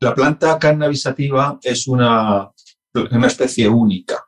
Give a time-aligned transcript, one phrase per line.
[0.00, 2.52] La planta cannabisativa es una,
[2.94, 4.24] una especie única.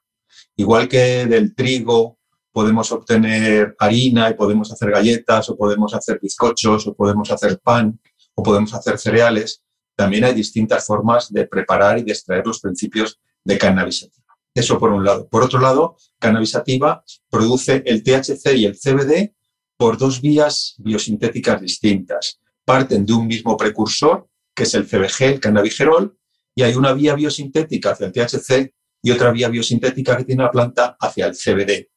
[0.57, 2.19] Igual que del trigo
[2.53, 8.01] podemos obtener harina y podemos hacer galletas o podemos hacer bizcochos o podemos hacer pan
[8.35, 9.63] o podemos hacer cereales,
[9.95, 14.27] también hay distintas formas de preparar y de extraer los principios de cannabisativa.
[14.53, 15.29] Eso por un lado.
[15.29, 19.35] Por otro lado, cannabisativa produce el THC y el CBD
[19.77, 22.41] por dos vías biosintéticas distintas.
[22.65, 26.17] Parten de un mismo precursor, que es el CBG, el cannabigerol,
[26.55, 30.51] y hay una vía biosintética hacia el THC y otra vía biosintética que tiene la
[30.51, 31.89] planta hacia el CBD.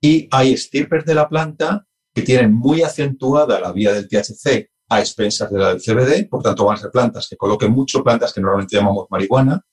[0.00, 5.00] Y hay estirpes de la planta que tienen muy acentuada la vía del THC a
[5.00, 8.32] expensas de la del CBD, por tanto van a ser plantas que coloquen mucho, plantas
[8.32, 9.64] que normalmente llamamos marihuana,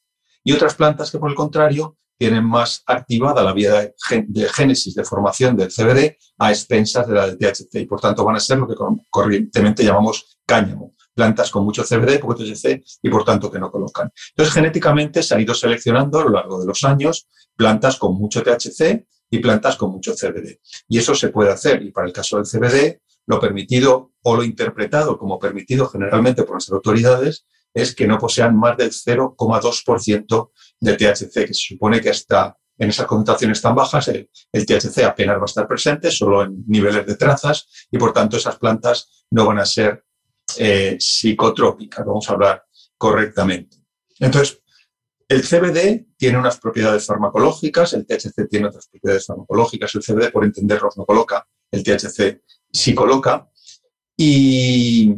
[0.44, 5.04] y otras plantas que por el contrario tienen más activada la vía de, génesis de
[5.04, 8.60] formación del CBD a expensas de la del THC y por tanto van a ser
[8.60, 8.76] lo que
[9.10, 14.12] corrientemente llamamos cáñamo, plantas con mucho CBD, poco THC y por tanto que no colocan.
[14.30, 18.42] Entonces genéticamente se han ido seleccionando a lo largo de los años plantas con mucho
[18.44, 20.60] THC y plantas con mucho CBD.
[20.88, 24.44] Y eso se puede hacer y para el caso del CBD lo permitido o lo
[24.44, 30.98] interpretado como permitido generalmente por nuestras autoridades es que no posean más del 0,2% de
[30.98, 35.44] THC, que se supone que está en esas concentraciones tan bajas, el, THC apenas va
[35.44, 39.60] a estar presente, solo en niveles de trazas, y por tanto esas plantas no van
[39.60, 40.04] a ser
[40.60, 42.64] eh, psicotrópicas, vamos a hablar
[42.98, 43.78] correctamente.
[44.20, 44.62] Entonces,
[45.28, 50.44] el CBD tiene unas propiedades farmacológicas, el THC tiene otras propiedades farmacológicas, el CBD, por
[50.44, 52.42] entenderlos, no coloca, el THC
[52.72, 53.50] sí coloca,
[54.18, 55.16] y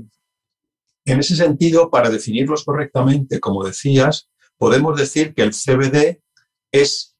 [1.06, 6.22] en ese sentido, para definirlos correctamente, como decías, podemos decir que el CBD
[6.72, 7.18] es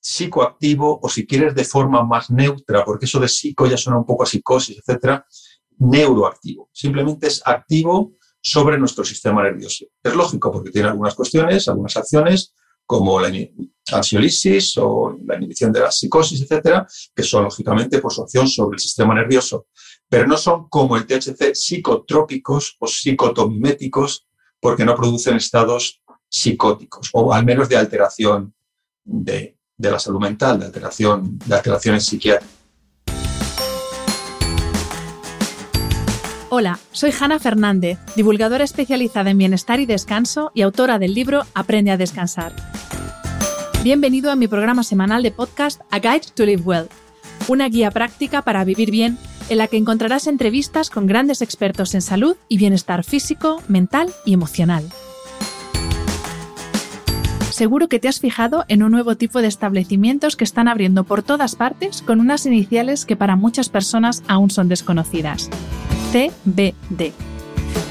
[0.00, 4.06] psicoactivo o si quieres de forma más neutra, porque eso de psico ya suena un
[4.06, 5.26] poco a psicosis, etcétera,
[5.78, 6.68] neuroactivo.
[6.72, 9.86] Simplemente es activo sobre nuestro sistema nervioso.
[10.02, 13.30] Es lógico porque tiene algunas cuestiones, algunas acciones, como la
[13.92, 18.74] ansiolisis o la inhibición de la psicosis, etcétera, que son lógicamente por su acción sobre
[18.76, 19.66] el sistema nervioso
[20.12, 24.26] pero no son como el THC psicotrópicos o psicotomiméticos
[24.60, 28.52] porque no producen estados psicóticos o al menos de alteración
[29.02, 32.61] de, la salud mental, de, alteración, de alteraciones psiquiátricas.
[36.54, 41.90] Hola, soy Hanna Fernández, divulgadora especializada en bienestar y descanso y autora del libro Aprende
[41.92, 42.54] a descansar.
[43.82, 46.88] Bienvenido a mi programa semanal de podcast A Guide to Live Well,
[47.48, 49.16] una guía práctica para vivir bien
[49.48, 54.34] en la que encontrarás entrevistas con grandes expertos en salud y bienestar físico, mental y
[54.34, 54.84] emocional.
[57.52, 61.22] Seguro que te has fijado en un nuevo tipo de establecimientos que están abriendo por
[61.22, 65.50] todas partes con unas iniciales que para muchas personas aún son desconocidas.
[66.12, 67.12] CBD.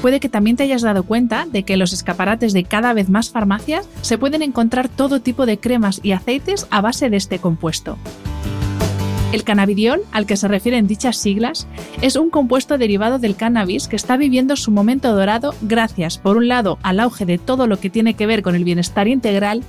[0.02, 3.08] Puede que también te hayas dado cuenta de que en los escaparates de cada vez
[3.08, 7.38] más farmacias se pueden encontrar todo tipo de cremas y aceites a base de este
[7.38, 7.98] compuesto.
[9.32, 11.66] El cannabidiol, al que se refieren dichas siglas,
[12.02, 16.48] es un compuesto derivado del cannabis que está viviendo su momento dorado gracias, por un
[16.48, 19.62] lado, al auge de todo lo que tiene que ver con el bienestar integral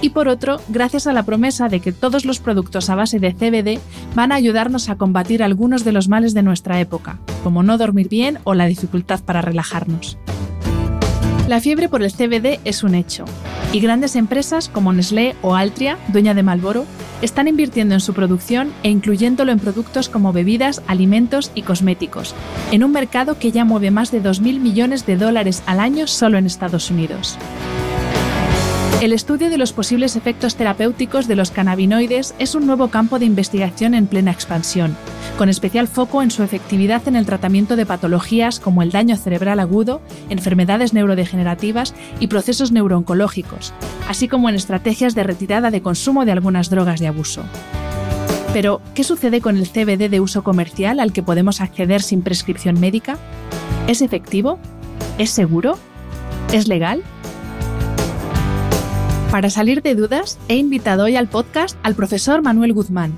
[0.00, 3.34] y por otro, gracias a la promesa de que todos los productos a base de
[3.34, 3.80] CBD
[4.14, 8.08] van a ayudarnos a combatir algunos de los males de nuestra época, como no dormir
[8.08, 10.16] bien o la dificultad para relajarnos.
[11.48, 13.24] La fiebre por el CBD es un hecho,
[13.72, 16.84] y grandes empresas como Nestlé o Altria, dueña de Malboro,
[17.22, 22.34] están invirtiendo en su producción e incluyéndolo en productos como bebidas, alimentos y cosméticos,
[22.70, 26.36] en un mercado que ya mueve más de 2.000 millones de dólares al año solo
[26.36, 27.38] en Estados Unidos.
[29.00, 33.26] El estudio de los posibles efectos terapéuticos de los cannabinoides es un nuevo campo de
[33.26, 34.96] investigación en plena expansión,
[35.38, 39.60] con especial foco en su efectividad en el tratamiento de patologías como el daño cerebral
[39.60, 40.00] agudo,
[40.30, 43.72] enfermedades neurodegenerativas y procesos neurooncológicos,
[44.08, 47.44] así como en estrategias de retirada de consumo de algunas drogas de abuso.
[48.52, 52.80] Pero, ¿qué sucede con el CBD de uso comercial al que podemos acceder sin prescripción
[52.80, 53.16] médica?
[53.86, 54.58] ¿Es efectivo?
[55.18, 55.78] ¿Es seguro?
[56.52, 57.04] ¿Es legal?
[59.30, 63.12] Para salir de dudas, he invitado hoy al podcast al profesor Manuel Guzmán,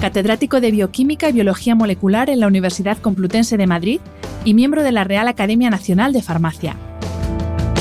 [0.00, 4.00] catedrático de Bioquímica y Biología Molecular en la Universidad Complutense de Madrid,
[4.44, 6.76] y miembro de la Real Academia Nacional de Farmacia.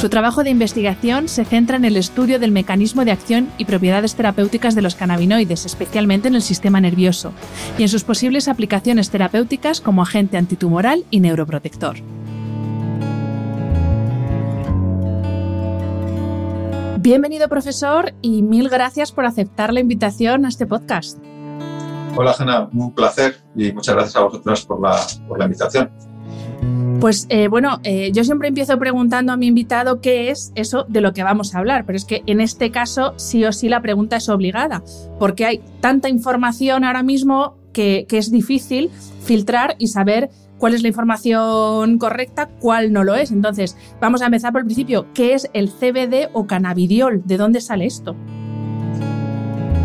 [0.01, 4.15] Su trabajo de investigación se centra en el estudio del mecanismo de acción y propiedades
[4.15, 7.33] terapéuticas de los cannabinoides, especialmente en el sistema nervioso,
[7.77, 11.97] y en sus posibles aplicaciones terapéuticas como agente antitumoral y neuroprotector.
[17.05, 21.19] Bienvenido profesor y mil gracias por aceptar la invitación a este podcast.
[22.15, 25.91] Hola Hanna, un placer y muchas gracias a vosotras por la, por la invitación.
[26.99, 31.01] Pues eh, bueno, eh, yo siempre empiezo preguntando a mi invitado qué es eso de
[31.01, 33.83] lo que vamos a hablar, pero es que en este caso sí o sí la
[33.83, 34.81] pregunta es obligada,
[35.19, 38.89] porque hay tanta información ahora mismo que, es difícil
[39.21, 43.31] filtrar y saber cuál es la información correcta, cuál no lo es.
[43.31, 45.07] Entonces, vamos a empezar por el principio.
[45.13, 47.21] ¿Qué es el CBD o cannabidiol?
[47.25, 48.15] ¿De dónde sale esto?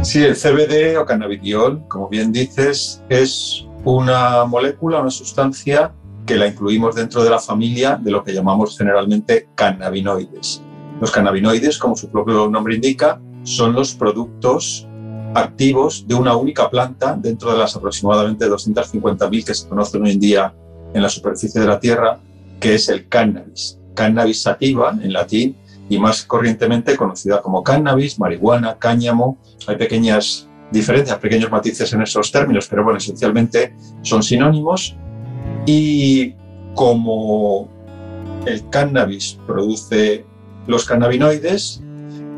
[0.02, 5.92] Sí, el CBD o cannabidiol, como bien dices, es una molécula, una sustancia
[6.26, 10.62] que la incluimos dentro de la familia de lo que llamamos generalmente cannabinoides.
[11.00, 14.86] Los cannabinoides, como su propio nombre indica, son los productos
[15.34, 20.20] activos de una única planta dentro de las aproximadamente 250.000 que se conocen hoy en
[20.20, 20.54] día
[20.92, 22.18] en la superficie de la Tierra,
[22.58, 23.78] que es el cannabis.
[23.94, 25.56] Cannabis sativa, en latín,
[25.88, 29.38] y más corrientemente conocida como cannabis, marihuana, cáñamo.
[29.66, 34.96] Hay pequeñas diferencias, pequeños matices en esos términos, pero bueno, esencialmente son sinónimos
[35.66, 36.34] y
[36.74, 37.68] como
[38.46, 40.24] el cannabis produce
[40.66, 41.82] los cannabinoides,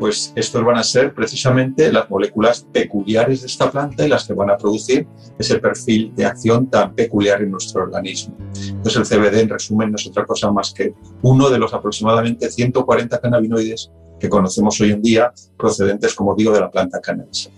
[0.03, 4.33] pues estos van a ser precisamente las moléculas peculiares de esta planta y las que
[4.33, 5.07] van a producir
[5.39, 8.35] ese perfil de acción tan peculiar en nuestro organismo.
[8.67, 12.51] Entonces el CBD en resumen no es otra cosa más que uno de los aproximadamente
[12.51, 17.49] 140 cannabinoides que conocemos hoy en día procedentes, como digo, de la planta cannabis.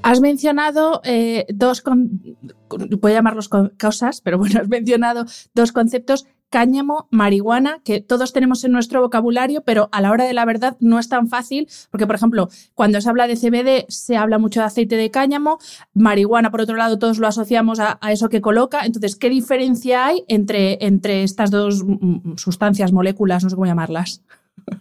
[0.00, 7.80] Has mencionado eh, dos, a llamarlos causas, pero bueno, has mencionado dos conceptos, cáñamo, marihuana,
[7.84, 11.08] que todos tenemos en nuestro vocabulario, pero a la hora de la verdad no es
[11.08, 14.96] tan fácil, porque por ejemplo, cuando se habla de CBD se habla mucho de aceite
[14.96, 15.58] de cáñamo,
[15.94, 20.24] marihuana por otro lado todos lo asociamos a, eso que coloca, entonces, ¿qué diferencia hay
[20.28, 21.92] entre, entre estas dos mm,
[22.32, 24.22] mm, sustancias, moléculas, no sé cómo llamarlas?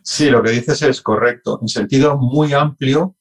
[0.01, 1.59] Sí, lo que dices es correcto.
[1.61, 3.15] En sentido muy amplio,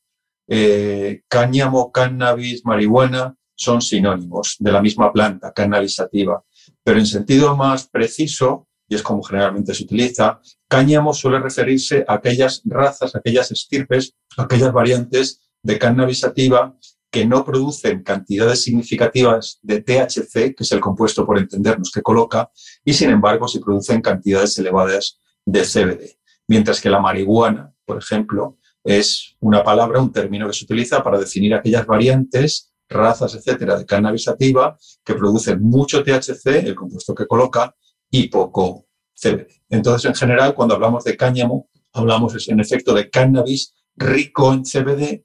[0.47, 6.43] eh, cáñamo, cannabis, marihuana son sinónimos de la misma planta, cannabis sativa.
[6.85, 12.15] Pero en sentido más preciso, y es como generalmente se utiliza, cáñamo suele referirse a
[12.15, 16.77] aquellas razas, aquellas estirpes, aquellas variantes de cannabis sativa
[17.11, 22.51] que no producen cantidades significativas de THC, que es el compuesto por entendernos que coloca,
[22.85, 26.19] y sin embargo si producen cantidades elevadas de CBD.
[26.49, 31.19] Mientras que la marihuana, por ejemplo, es una palabra, un término que se utiliza para
[31.19, 37.27] definir aquellas variantes, razas, etcétera, de cannabis sativa que producen mucho THC, el compuesto que
[37.27, 37.75] coloca,
[38.11, 39.49] y poco CBD.
[39.69, 45.25] Entonces, en general, cuando hablamos de cáñamo, hablamos en efecto de cannabis rico en CBD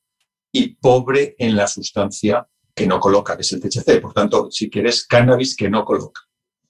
[0.51, 4.01] y pobre en la sustancia que no coloca, que es el THC.
[4.01, 6.21] Por tanto, si quieres cannabis que no coloca,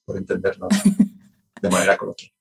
[0.06, 0.68] por entenderlo
[1.62, 2.32] de manera coloquial.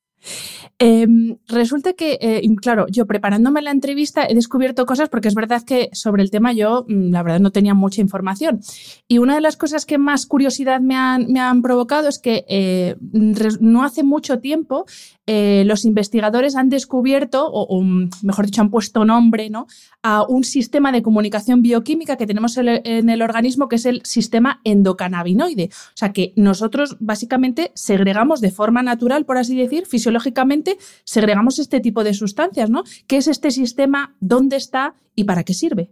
[0.79, 5.63] Em, resulta que, eh, claro, yo preparándome la entrevista he descubierto cosas porque es verdad
[5.65, 8.61] que sobre el tema yo, mm, la verdad, no tenía mucha información.
[9.09, 12.45] Y una de las cosas que más curiosidad me han, me han provocado es que
[12.49, 14.87] eh, no hace mucho tiempo
[15.31, 17.83] eh, los investigadores han descubierto, o,
[18.23, 19.67] mejor dicho, han puesto nombre ¿no?
[20.02, 24.62] a un sistema de comunicación bioquímica que tenemos en el, organismo, que es el sistema
[24.64, 25.69] endocannabinoide.
[25.71, 31.81] O sea que nosotros básicamente segregamos de forma natural, por así decir, fisiológicamente, segregamos este
[31.81, 32.71] tipo de sustancias.
[32.71, 32.85] ¿no?
[33.07, 34.17] ¿Qué es este sistema?
[34.21, 34.95] ¿Dónde está?
[35.14, 35.91] ¿Y para qué sirve?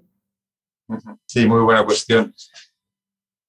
[1.27, 2.33] Sí, muy buena cuestión.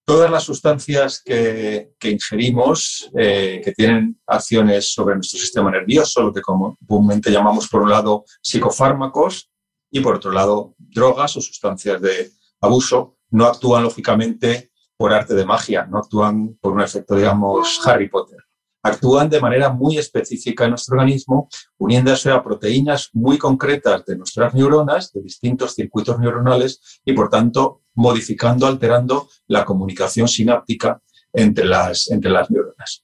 [0.07, 6.41] Todas las sustancias que, ingerimos eh, que tienen acciones sobre nuestro sistema nervioso, lo que
[6.41, 9.51] comúnmente llamamos por un lado psicofármacos
[9.91, 15.45] y por otro lado drogas o sustancias de abuso, no actúan lógicamente por arte de
[15.45, 18.46] magia, no actúan por un efecto, digamos, Harry Potter
[18.87, 24.53] actúan de manera muy específica en nuestro organismo, uniéndose a proteínas muy concretas de nuestras
[24.53, 31.01] neuronas, de distintos circuitos neuronales, y por tanto modificando, alterando la comunicación sináptica
[31.33, 33.03] entre las, entre las neuronas.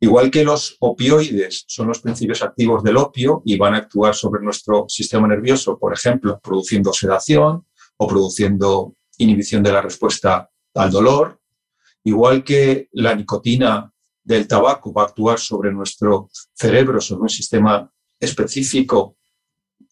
[0.00, 4.42] Igual que los opioides son los principios activos del opio y van a actuar sobre
[4.42, 11.40] nuestro sistema nervioso, por ejemplo, produciendo sedación o produciendo inhibición de la respuesta al dolor,
[12.04, 13.92] igual que la nicotina
[14.28, 19.16] del tabaco va a actuar sobre nuestro cerebro, sobre un sistema específico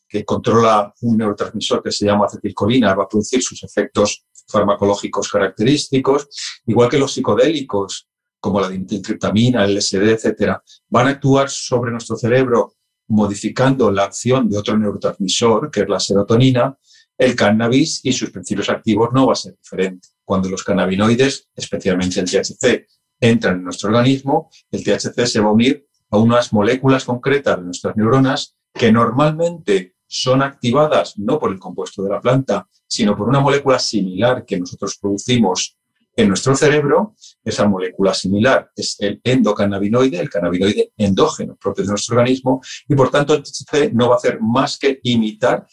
[0.07, 6.29] que controla un neurotransmisor que se llama acetilcolina, va a producir sus efectos farmacológicos característicos,
[6.67, 12.17] igual que los psicodélicos como la dimethiltriptamina, el LSD, etcétera, van a actuar sobre nuestro
[12.17, 12.75] cerebro
[13.09, 16.77] modificando la acción de otro neurotransmisor, que es la serotonina,
[17.17, 20.09] el cannabis y sus principios activos no va a ser diferente.
[20.23, 22.87] Cuando los cannabinoides, especialmente el THC,
[23.21, 27.65] entran en nuestro organismo, el THC se va a unir a unas moléculas concretas de
[27.65, 33.29] nuestras neuronas que normalmente son activadas no por el compuesto de la planta, sino por
[33.29, 35.77] una molécula similar que nosotros producimos
[36.15, 37.15] en nuestro cerebro.
[37.45, 43.11] Esa molécula similar es el endocannabinoide, el cannabinoide endógeno propio de nuestro organismo, y por
[43.11, 45.67] tanto el THC no va a hacer más que imitar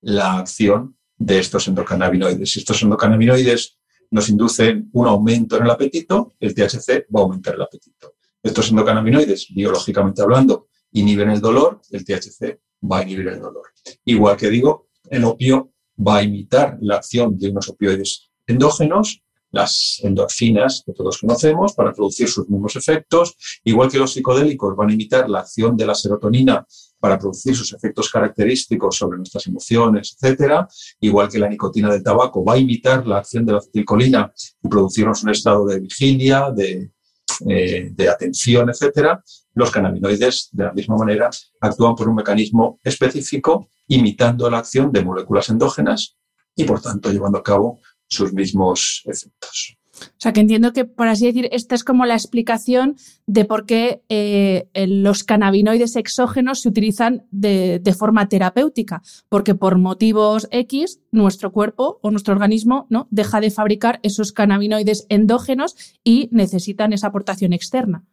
[0.00, 2.50] la acción de estos endocannabinoides.
[2.50, 3.78] Si estos endocannabinoides
[4.14, 8.14] nos inducen un aumento en el apetito, el THC va a aumentar el apetito.
[8.40, 13.64] Estos endocannabinoides, biológicamente hablando, inhiben el dolor, el THC va a inhibir el dolor.
[14.04, 19.98] Igual que digo, el opio va a imitar la acción de unos opioides endógenos, las
[20.04, 24.92] endorfinas que todos conocemos, para producir sus mismos efectos, igual que los psicodélicos van a
[24.92, 26.64] imitar la acción de la serotonina
[27.04, 30.66] para producir sus efectos característicos sobre nuestras emociones, etcétera,
[31.00, 34.32] igual que la nicotina del tabaco va a imitar la acción de la acetilcolina
[34.62, 36.92] y producirnos un estado de vigilia, de,
[37.46, 41.28] eh, de atención, etcétera, los cannabinoides, de la misma manera,
[41.60, 46.16] actúan por un mecanismo específico, imitando la acción de moléculas endógenas
[46.56, 49.76] y, por tanto, llevando a cabo sus mismos efectos.
[50.00, 52.96] O sea, que entiendo que, por así decir, esta es como la explicación
[53.26, 60.48] de por qué eh, los cannabinoides exógenos se utilizan de, forma terapéutica, porque por motivos
[60.50, 63.06] X, nuestro cuerpo o nuestro organismo ¿no?
[63.10, 68.04] deja de fabricar esos cannabinoides endógenos y necesitan esa aportación externa.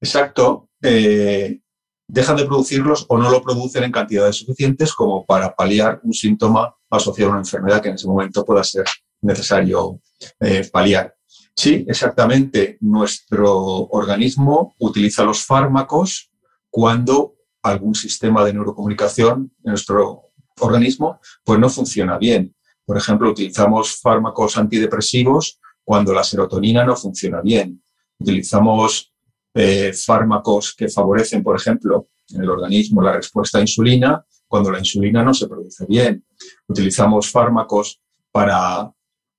[0.00, 0.68] Exacto.
[0.82, 1.60] Eh,
[2.06, 6.74] dejan de producirlos o no lo producen en cantidades suficientes como para paliar un síntoma
[6.90, 8.84] asociado a una enfermedad que en ese momento pueda ser
[9.22, 10.00] necesario
[10.40, 11.14] eh, paliar.
[11.54, 12.78] Sí, exactamente.
[12.80, 13.54] Nuestro
[13.90, 16.30] organismo utiliza los fármacos
[16.70, 22.54] cuando algún sistema de neurocomunicación en nuestro organismo pues no funciona bien.
[22.84, 27.82] Por ejemplo, utilizamos fármacos antidepresivos cuando la serotonina no funciona bien.
[28.18, 29.12] Utilizamos
[29.54, 34.78] eh, fármacos que favorecen, por ejemplo, en el organismo la respuesta a insulina cuando la
[34.78, 36.24] insulina no se produce bien.
[36.68, 38.00] Utilizamos fármacos
[38.30, 38.92] para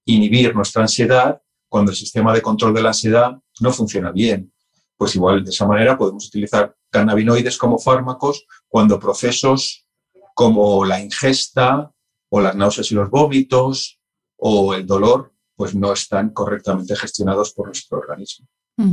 [0.06, 4.52] inhibir nuestra ansiedad cuando el sistema de control de la ansiedad no funciona bien.
[4.98, 9.86] Pues igual de esa manera podemos utilizar cannabinoides como fármacos cuando procesos
[10.34, 11.92] como la ingesta
[12.30, 14.00] o las náuseas y los vómitos
[14.38, 18.48] o el dolor pues no están correctamente gestionados por nuestro organismo.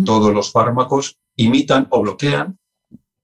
[0.04, 2.56] Todos los fármacos imitan o bloquean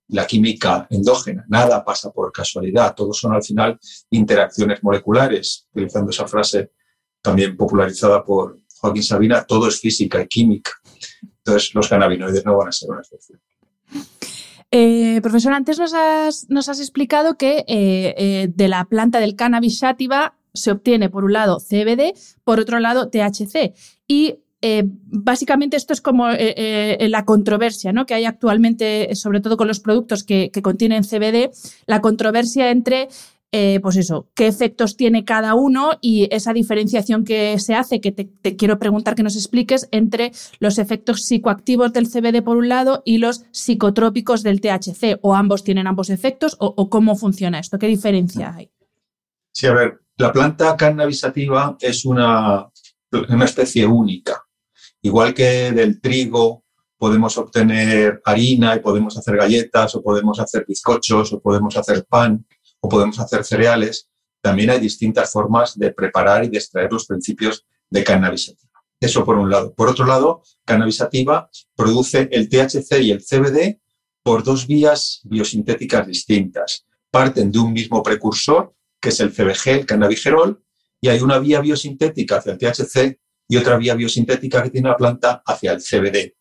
[0.09, 1.45] la química endógena.
[1.49, 2.95] Nada pasa por casualidad.
[2.95, 3.78] Todos son al final
[4.11, 6.73] interacciones moleculares, utilizando esa frase
[7.28, 10.70] también popularizada por Joaquín Sabina, todo es física y química.
[11.38, 13.38] Entonces, los cannabinoides no van a ser una excepción.
[14.70, 20.38] Eh, profesor, antes nos has, explicado que eh, eh, de la planta del cannabis sativa
[20.54, 23.75] se obtiene, por un lado, CBD, por otro lado, THC.
[24.06, 24.37] Y
[25.04, 28.06] básicamente esto es como la controversia ¿no?
[28.06, 31.50] que hay actualmente, sobre todo con los productos que, que contienen CBD,
[31.87, 33.08] la controversia entre
[33.50, 38.12] eh, pues eso, qué efectos tiene cada uno y esa diferenciación que se hace, que
[38.12, 43.02] te, quiero preguntar que nos expliques, entre los efectos psicoactivos del CBD por un lado
[43.06, 47.86] y los psicotrópicos del THC, o ambos tienen ambos efectos, o, cómo funciona esto, qué
[47.86, 48.70] diferencia hay.
[49.50, 52.68] Sí, a ver, la planta cannabisativa es una,
[53.30, 54.44] una especie única.
[55.00, 56.64] Igual que del trigo
[56.98, 62.44] podemos obtener harina y podemos hacer galletas o podemos hacer bizcochos o podemos hacer pan,
[62.80, 64.08] o podemos hacer cereales,
[64.40, 68.68] también hay distintas formas de preparar y de extraer los principios de cannabisativa.
[69.00, 69.75] Eso por un lado.
[69.75, 73.80] Por otro lado, cannabisativa produce el THC y el CBD
[74.23, 76.87] por dos vías biosintéticas distintas.
[77.11, 80.62] Parten de un mismo precursor, que es el CBG, el cannabigerol,
[81.00, 83.18] y hay una vía biosintética hacia el THC
[83.49, 86.35] y otra vía biosintética que tiene la planta hacia el CBD.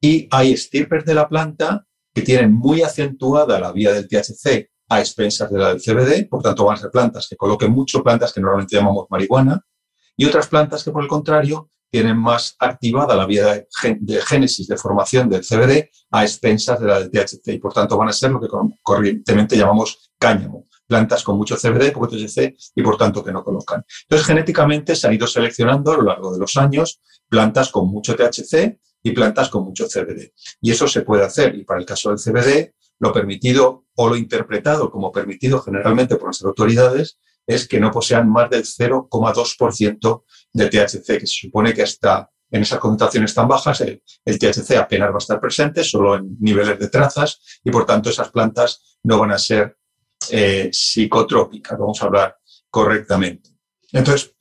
[0.00, 5.00] Y hay estirpes de la planta que tienen muy acentuada la vía del THC a
[5.00, 8.32] expensas de la del CBD, por tanto van a ser plantas que coloquen mucho, plantas
[8.32, 9.60] que normalmente llamamos marihuana,
[10.16, 14.76] y otras plantas que por el contrario tienen más activada la vía de, génesis, de
[14.76, 18.30] formación del CBD a expensas de la del THC, y por tanto van a ser
[18.30, 18.48] lo que
[18.82, 23.84] corrientemente llamamos cáñamo, plantas con mucho CBD, poco THC y por tanto que no colocan.
[24.02, 28.14] Entonces, genéticamente se han ido seleccionando a lo largo de los años plantas con mucho
[28.14, 30.32] THC y plantas con mucho CBD.
[30.60, 31.54] Y eso se puede hacer.
[31.54, 36.28] Y para el caso del CBD, lo permitido o lo interpretado como permitido generalmente por
[36.28, 41.82] las autoridades es que no posean más del 0,2% de THC, que se supone que
[41.82, 46.36] hasta en esas concentraciones tan bajas, el, THC apenas va a estar presente, solo en
[46.40, 49.76] niveles de trazas, y por tanto esas plantas no van a ser
[50.30, 52.36] eh, psicotrópicas, vamos a hablar
[52.70, 53.50] correctamente.
[53.92, 54.34] Entonces,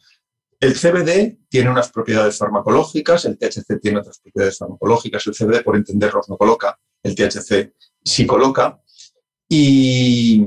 [0.59, 5.75] el CBD tiene unas propiedades farmacológicas, el THC tiene otras propiedades farmacológicas, el CBD, por
[5.75, 8.81] entenderlos, no coloca, el THC sí coloca.
[9.47, 10.41] Y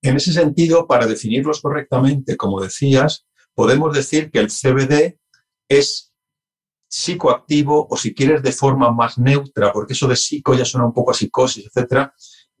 [0.00, 5.18] en ese sentido, para definirlos correctamente, como decías, podemos decir que el CBD
[5.68, 6.12] es
[6.88, 10.94] psicoactivo o si quieres de forma más neutra, porque eso de psico ya suena un
[10.94, 12.14] poco a psicosis, etcétera,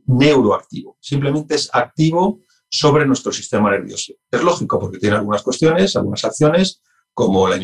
[0.06, 0.98] neuroactivo.
[1.00, 4.14] Simplemente es activo sobre nuestro sistema nervioso.
[4.30, 6.82] Es lógico porque tiene algunas cuestiones, algunas acciones,
[7.14, 7.58] como la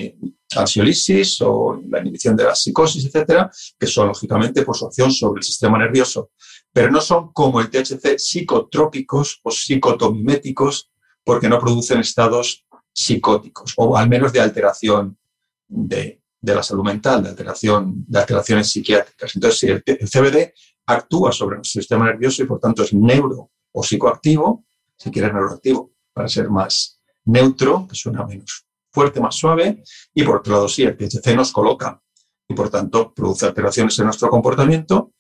[0.56, 5.40] ansiolisis o la inhibición de la psicosis, etcétera, que son lógicamente por su acción sobre
[5.40, 6.30] el sistema nervioso,
[6.72, 10.90] pero no son como el THC psicotrópicos o psicotomiméticos
[11.24, 15.18] porque no producen estados psicóticos o al menos de alteración
[15.66, 19.34] de, la salud mental, de, alteración, de alteraciones psiquiátricas.
[19.34, 20.54] Entonces, si el, el CBD
[20.86, 24.64] actúa sobre nuestro sistema nervioso y por tanto es neuro o psicoactivo,
[24.96, 29.82] si quieres neuroactivo, para ser más neutro, que suena menos fuerte, más suave,
[30.14, 32.00] y por otro lado sí, el THC nos coloca
[32.48, 35.12] y por tanto produce alteraciones en nuestro comportamiento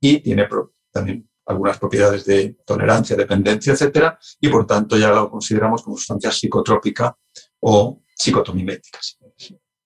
[0.00, 0.46] y tiene
[0.92, 6.30] también algunas propiedades de tolerancia, dependencia, etcétera, y por tanto ya lo consideramos como sustancia
[6.30, 7.16] psicotrópica
[7.60, 8.98] o psicotomimética.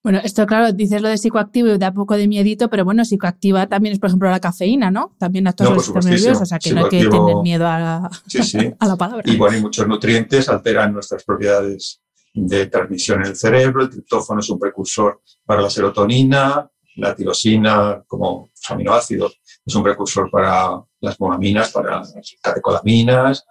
[0.03, 3.67] Bueno, esto claro, dices lo de psicoactivo y da poco de miedito, pero bueno, psicoactiva
[3.67, 5.15] también es, por ejemplo, la cafeína, ¿no?
[5.19, 8.11] También actúa sobre el nervioso, o sea que no hay que tener miedo a la,
[8.79, 9.23] a la palabra.
[9.27, 12.01] Y bueno, hay muchos nutrientes alteran nuestras propiedades
[12.47, 13.83] de transmisión en el cerebro.
[13.83, 20.31] El triptófano es un precursor para la serotonina, la tirosina como aminoácidos es un precursor
[20.31, 23.45] para las monaminas, para las catecolaminas.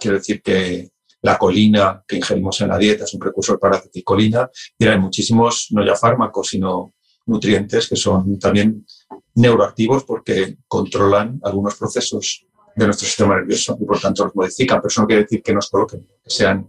[0.00, 0.90] Quiero decir que
[1.22, 4.50] la colina que ingerimos en la dieta es un precursor para aceticolina.
[4.78, 6.94] Y hay muchísimos, no ya fármacos, sino
[7.26, 8.86] nutrientes que son también
[9.34, 12.46] neuroactivos porque controlan algunos procesos
[12.84, 14.78] de nuestro sistema nervioso y por tanto los modifican.
[14.78, 16.68] Pero eso no quiere decir que nos coloquen, que sean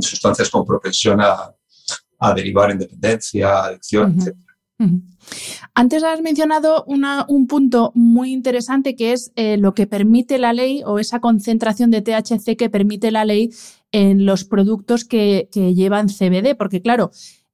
[0.00, 1.54] sustancias con propensión a,
[2.34, 4.36] derivar en dependencia, adicción, etc.
[5.74, 10.82] Antes has mencionado un punto muy interesante que es eh, lo que permite la ley
[10.84, 13.50] o esa concentración de THC que permite la ley
[13.90, 17.10] en los productos que, llevan CBD, porque claro,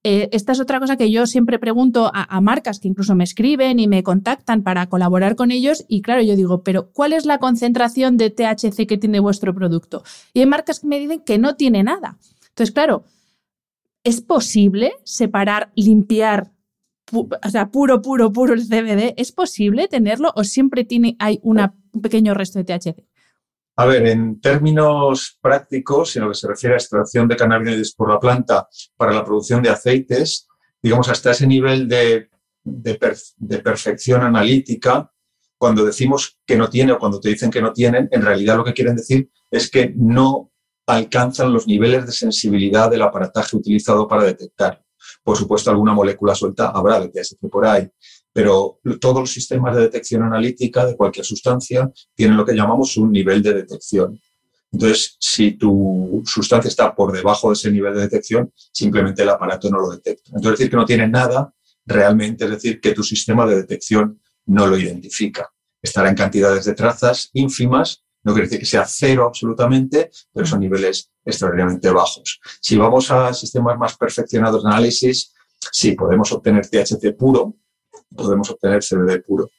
[0.07, 3.81] eh, esta es otra cosa que yo siempre pregunto a, marcas que incluso me escriben
[3.81, 7.39] y me contactan para colaborar con ellos y claro, yo digo, pero ¿cuál es la
[7.39, 10.05] concentración de THC que tiene vuestro producto?
[10.35, 12.19] Y hay marcas que me dicen que no tiene nada.
[12.51, 13.05] Entonces, claro,
[14.05, 16.53] ¿es posible separar, limpiar
[17.13, 21.61] o sea, puro, puro, puro el CBD, ¿es posible tenerlo o siempre tiene, hay un
[22.03, 23.05] pequeño resto de THC?
[23.77, 28.11] A ver, en términos prácticos, en lo que se refiere a extracción de cannabinoides por
[28.11, 30.47] la planta para la producción de aceites,
[30.81, 32.29] digamos, hasta ese nivel de,
[32.63, 35.11] de perfección analítica,
[35.59, 38.65] cuando decimos que no tiene o cuando te dicen que no tienen, en realidad lo
[38.65, 40.53] que quieren decir es que no
[40.87, 44.85] alcanzan los niveles de sensibilidad del aparataje utilizado para detectar.
[45.23, 47.89] Por supuesto, alguna molécula suelta habrá de TSC por ahí,
[48.35, 53.13] pero todos los sistemas de detección analítica de cualquier sustancia tienen lo que llamamos un
[53.13, 54.21] nivel de detección.
[54.73, 59.71] Entonces, si tu sustancia está por debajo de ese nivel de detección, simplemente el aparato
[59.71, 60.33] no lo detecta.
[60.35, 61.55] Entonces, decir que no tiene nada
[61.87, 65.49] realmente es decir que tu sistema de detección no lo identifica.
[65.81, 70.59] Estará en cantidades de trazas ínfimas, no quiere decir que sea cero absolutamente, pero son
[70.59, 72.41] niveles extraordinariamente bajos.
[72.61, 75.33] Si vamos a sistemas más perfeccionados de análisis,
[75.71, 77.55] sí, podemos obtener THC puro,
[78.15, 79.51] podemos obtener CBD puro,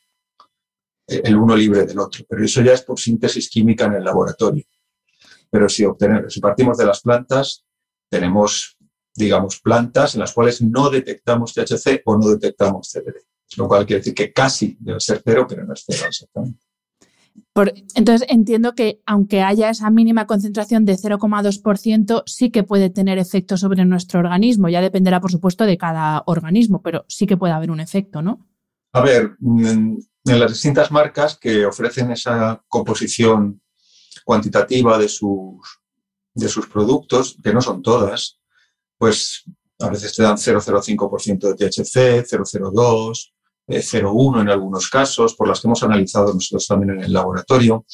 [1.08, 4.04] eh, el uno libre del otro, pero eso ya es por síntesis química en el
[4.04, 4.64] laboratorio.
[5.50, 7.66] Pero si, obtener, si partimos de las plantas,
[8.10, 8.78] tenemos,
[9.14, 13.26] digamos, plantas en las cuales no detectamos THC o no detectamos CBD,
[13.58, 16.65] lo cual quiere decir que casi debe ser cero, pero no es cero exactamente
[17.96, 23.56] entonces entiendo que aunque haya esa mínima concentración de 0,2%, sí que puede tener efecto
[23.56, 24.68] sobre nuestro organismo.
[24.68, 28.46] Ya dependerá, por supuesto, de cada organismo, pero sí que puede haber un efecto, ¿no?
[28.92, 33.62] A ver, en, las distintas marcas que ofrecen esa composición
[34.26, 35.82] cuantitativa de sus,
[36.34, 38.40] de sus productos, que no son todas,
[38.98, 39.44] pues
[39.80, 43.35] a veces te dan 0,05% de THC, 0,02,
[43.68, 47.86] 0,1 en algunos casos, por las que hemos analizado nosotros también en el laboratorio.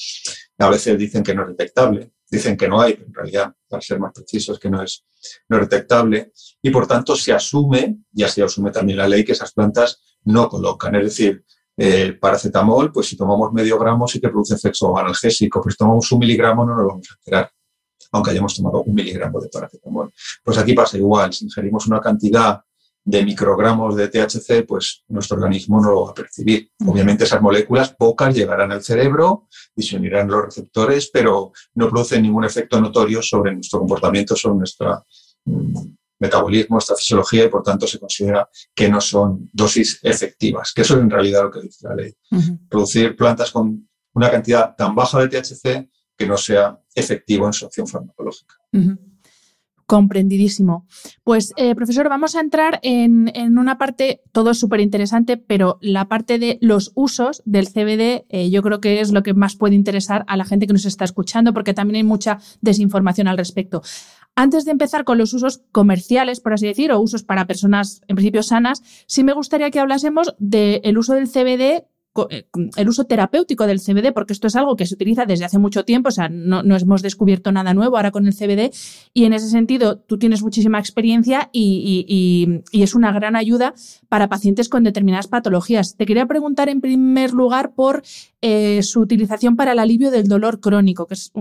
[0.57, 3.81] A veces dicen que no es detectable, dicen que no hay, pero en realidad, para
[3.81, 5.05] ser más precisos, que no es,
[5.49, 6.31] no detectable.
[6.61, 10.49] Y por tanto se asume, y así asume también la ley, que esas plantas no
[10.49, 10.95] colocan.
[10.95, 11.43] Es decir,
[11.77, 16.11] el paracetamol, pues si tomamos medio gramo sí que produce efecto analgésico, pero si tomamos
[16.11, 17.51] un miligramo no nos vamos a enterar,
[18.11, 20.13] aunque hayamos tomado un miligramo de paracetamol.
[20.43, 22.61] Pues aquí pasa igual, si ingerimos una cantidad
[23.03, 26.69] de microgramos de THC, pues nuestro organismo no lo va a percibir.
[26.85, 32.21] Obviamente esas moléculas, pocas, llegarán al cerebro y se unirán los receptores, pero no producen
[32.21, 35.05] ningún efecto notorio sobre nuestro comportamiento, sobre nuestro
[35.45, 35.73] mm,
[36.19, 40.95] metabolismo, nuestra fisiología y por tanto se considera que no son dosis efectivas, que eso
[40.95, 42.13] es en realidad lo que dice la ley.
[42.69, 47.65] Producir plantas con una cantidad tan baja de THC que no sea efectivo en su
[47.65, 48.55] acción farmacológica.
[49.91, 50.85] Comprendidísimo.
[51.25, 56.07] Pues, eh, profesor, vamos a entrar en, una parte, todo es súper interesante, pero la
[56.07, 59.75] parte de los usos del CBD eh, yo creo que es lo que más puede
[59.75, 63.81] interesar a la gente que nos está escuchando, porque también hay mucha desinformación al respecto.
[64.33, 68.15] Antes de empezar con los usos comerciales, por así decir, o usos para personas en
[68.15, 71.83] principio sanas, sí me gustaría que hablásemos del uso del CBD
[72.75, 75.85] el uso terapéutico del CBD, porque esto es algo que se utiliza desde hace mucho
[75.85, 78.71] tiempo, o sea, no, hemos descubierto nada nuevo ahora con el CBD,
[79.13, 83.73] y en ese sentido tú tienes muchísima experiencia y, es una gran ayuda
[84.09, 85.95] para pacientes con determinadas patologías.
[85.95, 88.01] Te quería preguntar en primer lugar por
[88.41, 91.31] eh, su utilización para el alivio del dolor crónico, que es,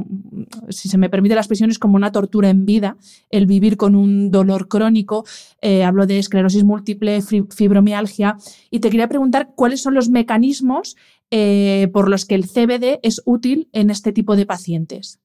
[0.69, 2.97] si se me permite la expresión, es como una tortura en vida,
[3.31, 5.25] el vivir con un dolor crónico.
[5.63, 8.37] Eh, hablo de esclerosis múltiple, fibromialgia,
[8.71, 10.97] y te quería preguntar cuáles son los mecanismos
[11.33, 15.21] eh, por los que el CBD es útil en este tipo de pacientes?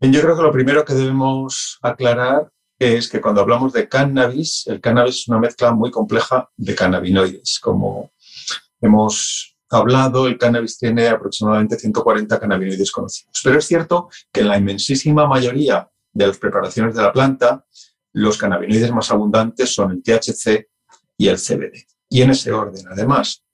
[0.00, 4.80] Yo creo que lo primero que debemos aclarar es que cuando hablamos de cannabis, el
[4.80, 7.58] cannabis es una mezcla muy compleja de cannabinoides.
[7.60, 8.12] Como
[8.80, 13.40] hemos hablado, el cannabis tiene aproximadamente 140 cannabinoides conocidos.
[13.42, 17.64] Pero es cierto que en la inmensísima mayoría de las preparaciones de la planta,
[18.12, 20.68] los cannabinoides más abundantes son el THC
[21.16, 21.86] y el CBD.
[22.08, 23.44] Y en ese orden, además.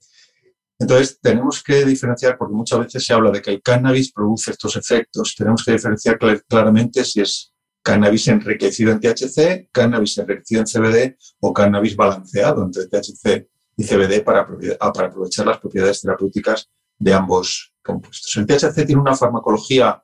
[0.78, 4.76] Entonces, tenemos que diferenciar, porque muchas veces se habla de que el cannabis produce estos
[4.76, 5.34] efectos.
[5.36, 11.52] Tenemos que diferenciar claramente si es cannabis enriquecido en THC, cannabis enriquecido en CBD o
[11.52, 18.36] cannabis balanceado entre THC y CBD ah, para, aprovechar las propiedades terapéuticas de ambos compuestos.
[18.36, 20.02] El THC tiene una farmacología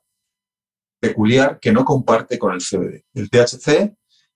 [0.99, 3.03] peculiar que no comparte con el CBD.
[3.13, 3.93] El THC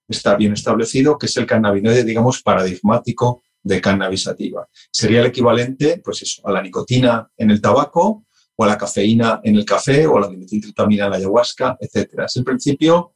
[0.07, 4.67] está bien establecido que es el cannabinoide, digamos, paradigmático de cannabis sativa.
[4.91, 9.55] Sería el equivalente, pues a la nicotina en el tabaco o a la cafeína en
[9.55, 12.21] el café o a la dimetiltretamina en la ayahuasca, etc.
[12.25, 13.15] Es el principio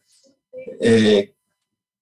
[0.82, 1.34] eh,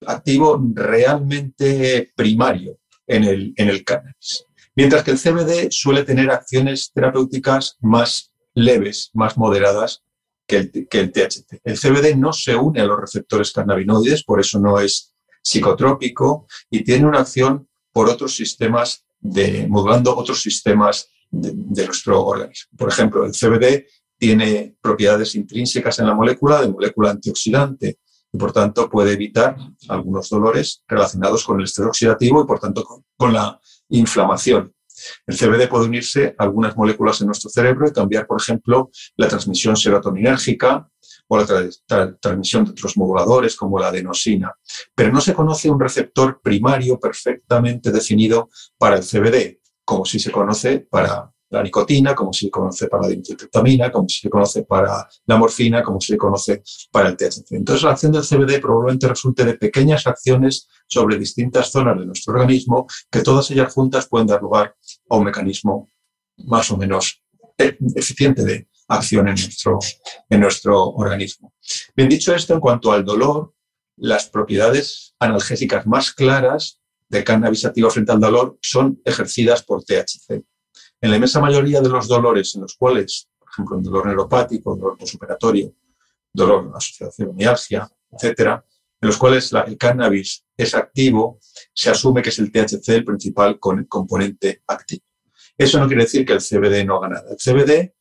[0.06, 4.46] activo realmente primario en el, en el cannabis.
[4.76, 10.04] Mientras que el CBD suele tener acciones terapéuticas más leves, más moderadas
[10.46, 11.62] que el, que el THC.
[11.64, 16.84] El CBD no se une a los receptores cannabinoides, por eso no es psicotrópico y
[16.84, 22.78] tiene una acción por otros sistemas, de, modulando otros sistemas de, nuestro organismo.
[22.78, 28.00] Por ejemplo, el CBD tiene propiedades intrínsecas en la molécula de molécula antioxidante
[28.38, 29.58] y por tanto puede evitar
[29.90, 32.86] algunos dolores relacionados con el estrés oxidativo y por tanto
[33.18, 34.74] con, la inflamación.
[35.26, 39.28] El CBD puede unirse a algunas moléculas en nuestro cerebro y cambiar, por ejemplo, la
[39.28, 40.88] transmisión serotoninérgica
[41.28, 44.54] o la transmisión de otros moduladores como la adenosina.
[44.94, 50.32] Pero no se conoce un receptor primario perfectamente definido para el CBD, como si se
[50.32, 55.38] conoce para la nicotina, como se conoce para la dimetiltryptamina, como se conoce para la
[55.38, 57.52] morfina, como se conoce para el THC.
[57.52, 62.34] Entonces, la acción del CBD probablemente resulte de pequeñas acciones sobre distintas zonas de nuestro
[62.34, 64.76] organismo, que todas ellas juntas pueden dar lugar
[65.10, 65.88] a un mecanismo
[66.38, 67.24] más o menos
[67.58, 69.80] eh, eficiente de, acción en nuestro,
[70.30, 71.54] en nuestro organismo.
[71.96, 73.54] Bien dicho esto, en cuanto al dolor,
[73.98, 76.80] las propiedades analgésicas más claras
[77.10, 80.44] de cannabis activo frente al dolor son ejercidas por THC.
[81.02, 84.76] En la inmensa mayoría de los dolores en los cuales, por ejemplo, el dolor neuropático,
[84.76, 85.74] dolor postoperatorio,
[86.34, 88.64] dolor asociado a fibromialgia, etcétera,
[89.00, 91.40] en los cuales el cannabis es activo,
[91.74, 95.04] se asume que es el THC el principal componente activo.
[95.58, 97.32] Eso no quiere decir que el CBD no haga nada.
[97.32, 97.94] El CBD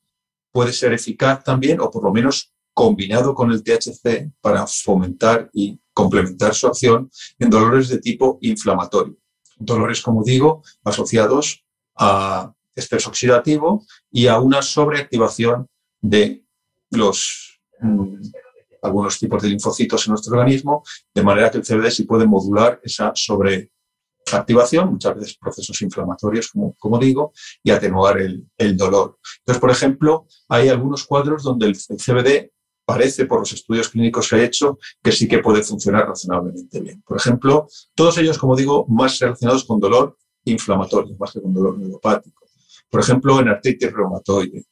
[0.50, 5.78] puede ser eficaz también, o por lo menos combinado con el THC para fomentar y
[5.92, 9.16] complementar su acción en dolores de tipo inflamatorio.
[9.58, 15.66] Dolores, como digo, asociados a estrés oxidativo y a una sobreactivación
[16.00, 16.44] de
[16.90, 18.16] los mm,
[18.82, 20.84] algunos tipos de linfocitos en nuestro organismo,
[21.14, 23.70] de manera que el CBD sí puede modular esa sobre
[24.32, 29.18] activación, muchas veces procesos inflamatorios, como, como digo, y atenuar el, el, dolor.
[29.38, 32.50] Entonces, por ejemplo, hay algunos cuadros donde el, CBD
[32.84, 37.02] parece, por los estudios clínicos que he hecho, que sí que puede funcionar razonablemente bien.
[37.02, 41.78] Por ejemplo, todos ellos, como digo, más relacionados con dolor inflamatorio, más que con dolor
[41.78, 42.45] neuropático.
[42.90, 44.64] Por ejemplo, en artritis reumatoide,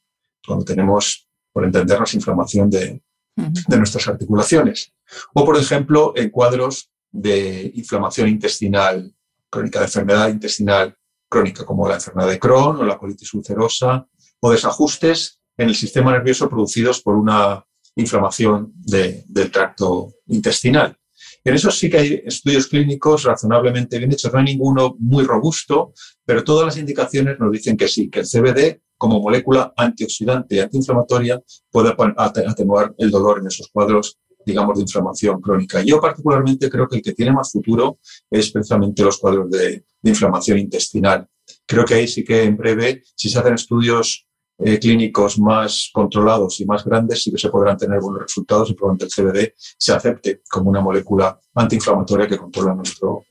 [0.46, 3.02] cuando tenemos, por entendernos, inflamación de,
[3.36, 4.92] de nuestras articulaciones.
[5.34, 9.14] O, por ejemplo, en cuadros de inflamación intestinal
[9.50, 10.96] crónica de enfermedad intestinal
[11.28, 14.06] crónica, como la enfermedad de Crohn o la colitis ulcerosa,
[14.40, 17.64] o desajustes en el sistema nervioso producidos por una
[17.96, 20.96] inflamación del tracto intestinal.
[21.44, 24.32] En eso sí que hay estudios clínicos razonablemente bien hechos.
[24.32, 25.92] No hay ninguno muy robusto,
[26.24, 30.60] pero todas las indicaciones nos dicen que sí, que el CBD como molécula antioxidante y
[30.60, 35.82] antiinflamatoria puede atenuar el dolor en esos cuadros, digamos, de inflamación crónica.
[35.82, 37.98] Yo particularmente creo que el que tiene más futuro
[38.30, 41.28] es precisamente los cuadros de, de inflamación intestinal.
[41.66, 46.60] Creo que ahí sí que en breve, si se hacen estudios eh, clínicos más controlados
[46.60, 49.92] y más grandes, sí que se podrán tener buenos resultados y probablemente el CBD se
[49.92, 53.24] acepte como una molécula antiinflamatoria que controla nuestro,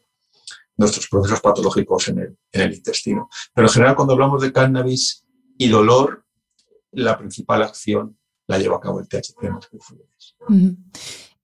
[0.76, 3.30] nuestros procesos patológicos en el, en el intestino.
[3.54, 5.24] Pero en general, cuando hablamos de cannabis
[5.58, 6.26] y dolor,
[6.92, 9.36] la principal acción la lleva a cabo el THC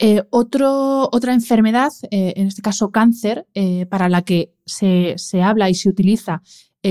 [0.02, 3.48] eh, otro, otra enfermedad, eh, en este caso cáncer,
[3.90, 6.42] para la que se, se, habla y se utiliza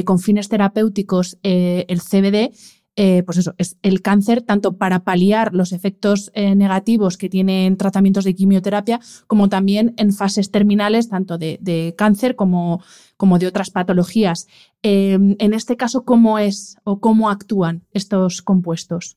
[0.05, 2.53] con fines terapéuticos el CBD,
[3.01, 7.77] eh, pues eso, es el cáncer tanto para paliar los efectos eh, negativos que tienen
[7.77, 12.83] tratamientos de quimioterapia, como también en fases terminales, tanto de, cáncer como,
[13.17, 14.49] como, de otras patologías.
[14.83, 19.17] Em, en este caso, ¿cómo es o cómo actúan estos compuestos?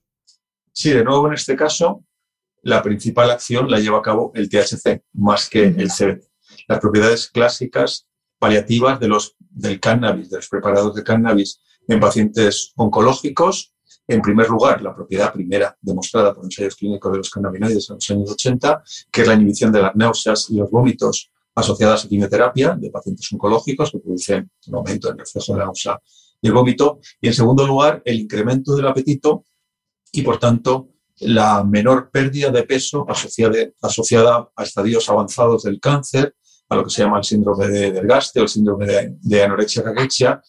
[0.71, 2.03] Sí, de nuevo en este caso,
[2.61, 6.21] la principal acción la lleva a cabo el THC más que el CBD.
[6.67, 12.73] Las propiedades clásicas paliativas de los, del cannabis, de los preparados de cannabis en pacientes
[12.75, 13.73] oncológicos.
[14.07, 18.09] En primer lugar, la propiedad primera demostrada por ensayos clínicos de los cannabinoides en los
[18.09, 22.75] años 80, que es la inhibición de las náuseas y los vómitos asociadas a quimioterapia
[22.79, 25.99] de pacientes oncológicos que producen un aumento en el reflejo de la náusea
[26.41, 26.99] y el vómito.
[27.19, 29.45] Y en segundo lugar, el incremento del apetito
[30.11, 30.89] y, por tanto,
[31.19, 36.35] la menor pérdida de peso asociada, asociada a estadios avanzados del cáncer,
[36.69, 39.43] a lo que se llama el síndrome de, del gaste o el síndrome de, de
[39.43, 40.41] anorexia cachexia,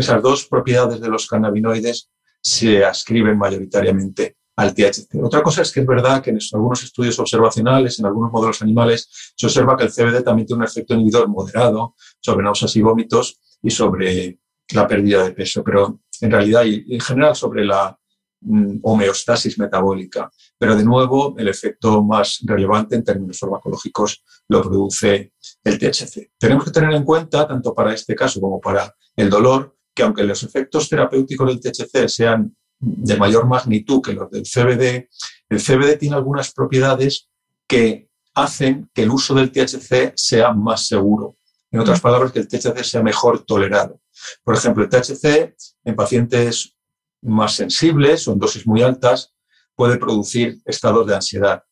[0.00, 2.10] esas dos propiedades de los cannabinoides
[2.42, 5.22] se ascriben mayoritariamente al THC.
[5.22, 9.08] Otra cosa es que es verdad que en algunos estudios observacionales, en algunos modelos animales,
[9.36, 13.40] se observa que el CBD también tiene un efecto inhibidor moderado sobre náuseas y vómitos
[13.62, 14.38] y sobre
[14.72, 17.98] la pérdida de peso, pero en realidad y en general sobre la
[18.42, 20.30] mm, homeostasis metabólica.
[20.58, 25.32] Pero de nuevo, el efecto más relevante en términos farmacológicos lo produce
[25.64, 26.32] el THC.
[26.38, 30.24] Tenemos que tener en cuenta, tanto para este caso como para el dolor, que aunque
[30.24, 35.08] los efectos terapéuticos del THC sean de mayor magnitud que los del CBD,
[35.48, 37.28] el CBD tiene algunas propiedades
[37.66, 41.36] que hacen que el uso del THC sea más seguro.
[41.70, 44.00] En otras palabras, que el THC sea mejor tolerado.
[44.42, 46.76] Por ejemplo, el THC en pacientes
[47.22, 49.34] más sensibles o en dosis muy altas
[49.74, 51.62] puede producir estados de ansiedad.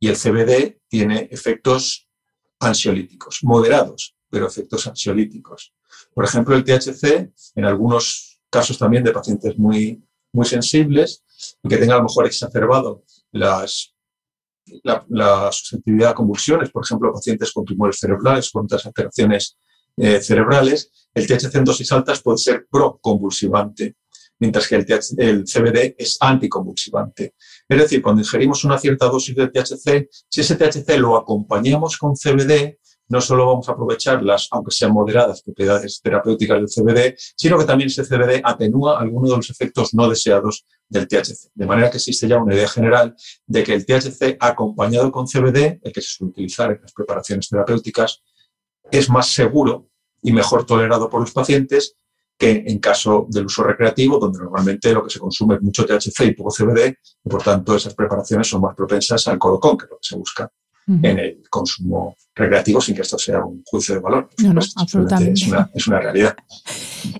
[0.00, 2.08] Y el CBD tiene efectos
[2.58, 5.74] ansiolíticos, moderados, pero efectos ansiolíticos.
[6.14, 11.24] Por ejemplo, el THC, en algunos casos también de pacientes muy, muy sensibles
[11.62, 13.94] y que tengan a lo mejor exacerbado las,
[15.08, 19.56] la, susceptibilidad a convulsiones, por ejemplo, pacientes con tumores cerebrales, con otras alteraciones
[19.96, 23.96] eh, cerebrales, el THC en dosis altas puede ser proconvulsivante,
[24.38, 24.86] mientras que el,
[25.18, 27.34] el, CBD es anticonvulsivante.
[27.68, 32.14] Es decir, cuando ingerimos una cierta dosis de THC, si ese THC lo acompañamos con
[32.14, 32.78] CBD,
[33.10, 37.64] no solo vamos a aprovechar las, aunque sean moderadas, propiedades terapéuticas del CBD, sino que
[37.64, 41.50] también ese CBD atenúa algunos de los efectos no deseados del THC.
[41.52, 45.80] De manera que existe ya una idea general de que el THC acompañado con CBD,
[45.82, 48.22] el que se suele utilizar en las preparaciones terapéuticas,
[48.92, 49.88] es más seguro
[50.22, 51.96] y mejor tolerado por los pacientes
[52.38, 56.26] que en caso del uso recreativo, donde normalmente lo que se consume es mucho THC
[56.26, 56.94] y poco CBD,
[57.24, 60.16] y por tanto esas preparaciones son más propensas al colocón, que es lo que se
[60.16, 60.50] busca
[60.86, 64.28] en el consumo recreativo sin que esto sea un juicio de valor.
[64.38, 65.40] No, no, absolutamente.
[65.74, 66.36] Es una, realidad.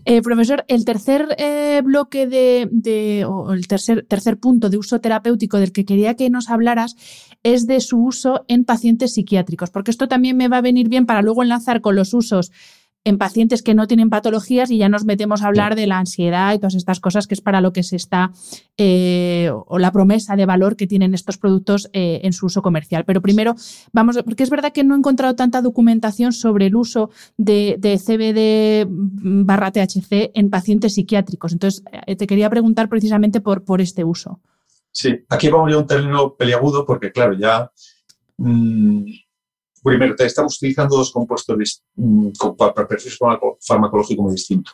[0.04, 5.58] Eh, profesor, el tercer eh, bloque de, o el tercer, tercer punto de uso terapéutico
[5.58, 6.96] del que quería que nos hablaras
[7.42, 11.06] es de su uso en pacientes psiquiátricos, porque esto también me va a venir bien
[11.06, 12.50] para luego enlazar con los usos
[13.04, 16.52] en pacientes que no tienen patologías y ya nos metemos a hablar de la ansiedad
[16.52, 18.30] y todas estas cosas que es para lo que se está
[18.76, 23.04] eh, o la promesa de valor que tienen estos productos eh, en su uso comercial.
[23.06, 23.54] Pero primero
[23.92, 28.86] vamos, porque es verdad que no he encontrado tanta documentación sobre el uso de, CBD
[28.88, 31.52] barra THC en pacientes psiquiátricos.
[31.52, 34.40] Entonces eh, te quería preguntar precisamente por, por este uso.
[34.92, 37.70] Sí, aquí vamos a un término peliagudo porque claro, ya...
[38.36, 39.04] Mm,
[39.82, 43.12] Primero, estamos utilizando dos compuestos mm, para perfil
[43.60, 44.72] farmacológico distinto.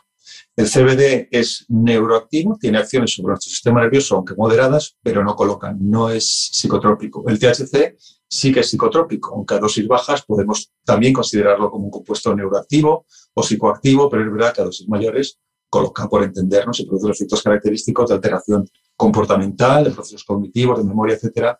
[0.55, 5.77] El CBD es neuroactivo, tiene acciones sobre nuestro sistema nervioso, aunque moderadas, pero no colocan,
[5.79, 7.23] no es psicotrópico.
[7.27, 7.95] El THC
[8.27, 13.05] sí que es psicotrópico, aunque a dosis bajas podemos también considerarlo como un compuesto neuroactivo
[13.33, 15.39] o psicoactivo, pero es verdad que a dosis mayores
[15.69, 20.85] coloca, por entendernos, y produce los efectos característicos de alteración comportamental, de procesos cognitivos, de
[20.85, 21.59] memoria, etcétera,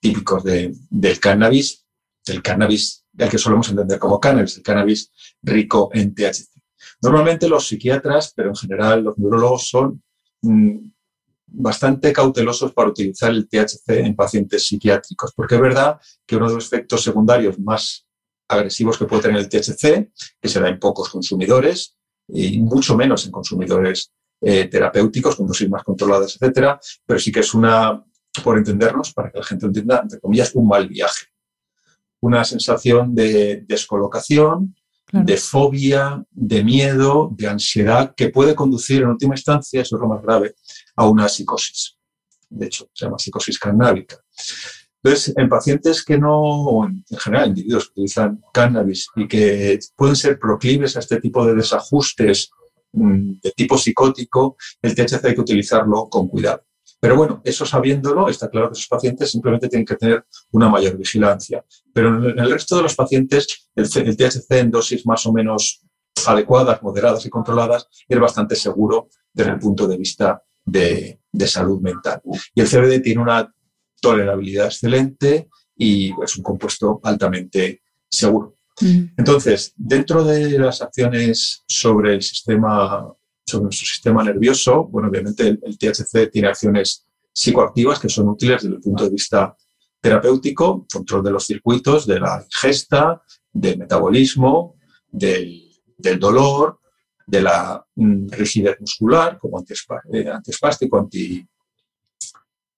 [0.00, 1.83] típicos del cannabis,
[2.24, 5.10] del cannabis del que solemos entender como cannabis, el cannabis
[5.42, 6.50] rico en THC.
[7.02, 10.02] Normalmente los psiquiatras, pero en general los neurólogos son
[10.42, 10.78] mm,
[11.46, 16.54] bastante cautelosos para utilizar el THC en pacientes psiquiátricos, porque es verdad que uno de
[16.54, 18.06] los efectos secundarios más
[18.48, 20.10] agresivos que puede tener el THC,
[20.40, 21.96] que se da en pocos consumidores
[22.28, 27.40] y mucho menos en consumidores eh, terapéuticos con dosis más controladas, etcétera, pero sí que
[27.40, 28.04] es una,
[28.42, 31.26] por entendernos, para que la gente entienda, entre comillas, un mal viaje.
[32.28, 34.74] Una sensación de descolocación,
[35.12, 40.08] de fobia, de miedo, de ansiedad, que puede conducir en última instancia, eso es lo
[40.08, 40.54] más grave,
[40.96, 41.98] a una psicosis.
[42.48, 44.16] De hecho, se llama psicosis cannábica.
[45.02, 50.38] Entonces, en pacientes que no, en general, individuos que utilizan cannabis y que pueden ser
[50.38, 52.50] proclives a este tipo de desajustes
[52.92, 56.64] mm, de tipo psicótico, el THC hay que utilizarlo con cuidado.
[57.04, 60.96] Pero bueno, eso sabiéndolo, está claro que esos pacientes simplemente tienen que tener una mayor
[60.96, 61.62] vigilancia.
[61.92, 65.82] Pero en el resto de los pacientes, el, THC en dosis más o menos
[66.26, 72.22] adecuadas, moderadas y controladas es bastante seguro desde el punto de vista de, salud mental.
[72.54, 73.54] Y el CBD tiene una
[74.00, 78.56] tolerabilidad excelente y es un compuesto altamente seguro.
[78.80, 83.14] Entonces, dentro de las acciones sobre el sistema
[83.44, 88.76] sobre nuestro sistema nervioso, bueno, obviamente el, THC tiene acciones psicoactivas que son útiles desde
[88.76, 89.56] el punto de vista
[90.00, 94.76] terapéutico, control de los circuitos, de la ingesta, del metabolismo,
[95.10, 95.62] del,
[96.18, 96.80] dolor,
[97.26, 99.62] de la mm, rigidez muscular, como
[100.12, 101.46] eh, antiespástico, anti,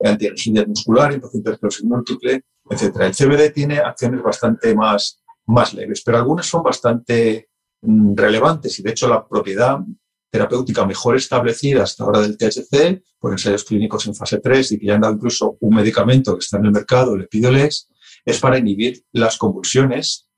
[0.01, 2.97] antirrigidez muscular, esclerosis múltiple, etc.
[3.01, 7.49] El CBD tiene acciones bastante más, más leves, pero algunas son bastante
[7.83, 9.81] mm, relevantes y de hecho la propiedad
[10.31, 14.87] terapéutica mejor establecida hasta ahora del THC, por ensayos clínicos en fase 3 y que
[14.87, 17.89] ya han dado incluso un medicamento que está en el mercado, el Epidolex,
[18.25, 20.29] es para inhibir las convulsiones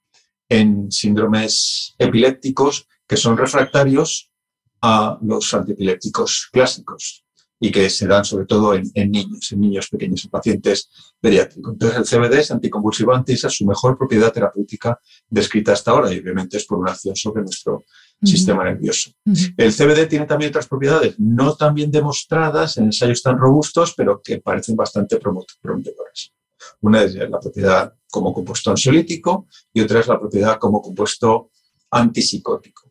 [0.49, 4.31] en síndromes epilépticos que son refractarios
[4.81, 7.25] a los antiepilépticos clásicos
[7.61, 11.73] y que se dan sobre todo en, niños, en niños pequeños, en pacientes pediátricos.
[11.73, 16.13] Entonces, el CBD es anticonvulsivante y esa es su mejor propiedad terapéutica descrita hasta ahora
[16.13, 17.85] y obviamente es por una acción sobre nuestro
[18.23, 19.11] sistema nervioso.
[19.57, 24.21] El CBD tiene también otras propiedades no tan bien demostradas en ensayos tan robustos, pero
[24.23, 26.33] que parecen bastante prometedoras.
[26.81, 31.51] Una es la propiedad como compuesto ansiolítico y otra es la propiedad como compuesto
[31.91, 32.91] antipsicótico.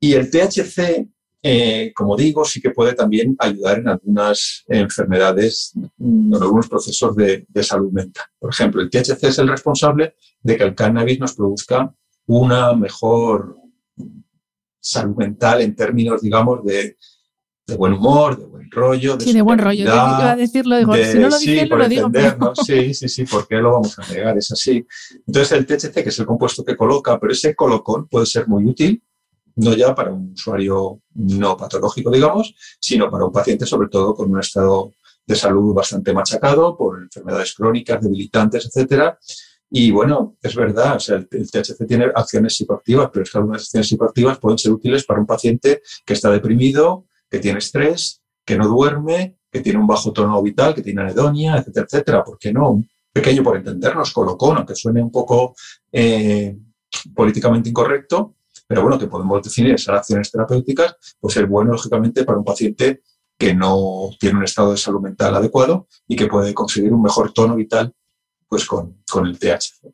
[0.00, 1.08] Y el THC,
[1.42, 7.46] eh, como digo, sí que puede también ayudar en algunas enfermedades, en algunos procesos de,
[7.48, 8.24] de salud mental.
[8.38, 11.94] Por ejemplo, el THC es el responsable de que el cannabis nos produzca
[12.26, 13.56] una mejor
[14.80, 16.96] salud mental en términos, digamos, de,
[17.76, 19.16] buen humor, de buen rollo.
[19.16, 19.82] De sí, de buen rollo.
[19.82, 22.10] Iba a decirlo, digo, si no lo sí, lo digo.
[22.64, 24.38] Sí, sí, sí, ¿por qué lo vamos a negar?
[24.38, 24.86] Es así.
[25.26, 28.64] Entonces, el THC, que es el compuesto que coloca, pero ese colocón puede ser muy
[28.64, 29.02] útil,
[29.56, 34.30] no ya para un usuario no patológico, digamos, sino para un paciente, sobre todo con
[34.30, 34.92] un estado
[35.26, 39.18] de salud bastante machacado por enfermedades crónicas, debilitantes, etcétera,
[39.70, 43.62] y bueno, es verdad, o sea, el, THC tiene acciones psicoactivas, pero es que algunas
[43.62, 48.56] acciones psicoactivas pueden ser útiles para un paciente que está deprimido, que tiene estrés, que
[48.56, 52.24] no duerme, que tiene un bajo tono vital, que tiene anedonia, etcétera, etcétera.
[52.24, 52.84] ¿Por qué no?
[53.12, 55.56] Pequeño por entendernos, colocón, aunque suene un poco
[55.90, 56.56] eh,
[57.14, 58.36] políticamente incorrecto,
[58.68, 63.02] pero bueno, que podemos definir esas acciones terapéuticas, pues es bueno, lógicamente, para un paciente
[63.38, 67.32] que no tiene un estado de salud mental adecuado y que puede conseguir un mejor
[67.32, 67.92] tono vital
[68.48, 69.92] pues con, el THC.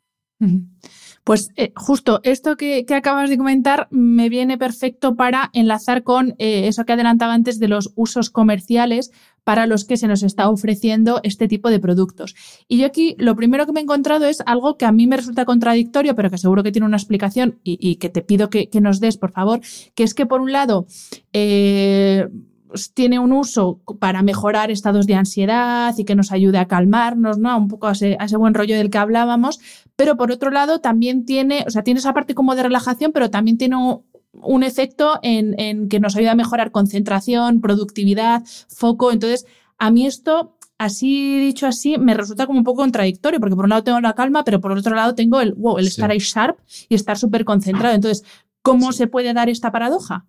[1.23, 6.67] Pues eh, justo esto que, acabas de comentar me viene perfecto para enlazar con eh,
[6.67, 9.11] eso que adelantaba antes de los usos comerciales
[9.45, 12.35] para los que se nos está ofreciendo este tipo de productos.
[12.67, 15.17] Y yo aquí lo primero que me he encontrado es algo que a mí me
[15.17, 18.99] resulta contradictorio, pero que seguro que tiene una explicación y, que te pido que, nos
[18.99, 19.61] des, por favor,
[19.95, 20.87] que es que por un lado...
[21.31, 22.27] Eh,
[22.73, 27.37] pues, tiene un uso para mejorar estados de ansiedad y que nos ayude a calmarnos,
[27.37, 27.57] ¿no?
[27.57, 29.59] Un poco a ese, buen rollo del que hablábamos,
[29.95, 33.29] pero por otro lado también tiene, o sea, tiene esa parte como de relajación, pero
[33.29, 39.11] también tiene un, efecto en, que nos ayuda a mejorar concentración, productividad, foco.
[39.11, 39.45] Entonces,
[39.77, 43.69] a mí esto así dicho así, me resulta como un poco contradictorio, porque por un
[43.69, 46.57] lado tengo la calma, pero por otro lado tengo el, wow, el estar ahí sharp
[46.89, 47.95] y estar súper concentrado.
[47.95, 48.25] Entonces,
[48.63, 50.25] ¿Cómo se puede dar esta paradoja?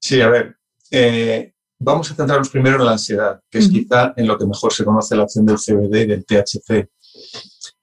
[0.00, 0.56] Sí, a ver,
[0.90, 4.72] eh, vamos a centrarnos primero en la ansiedad, que es quizá en lo que mejor
[4.72, 6.88] se conoce la acción del CBD y del THC.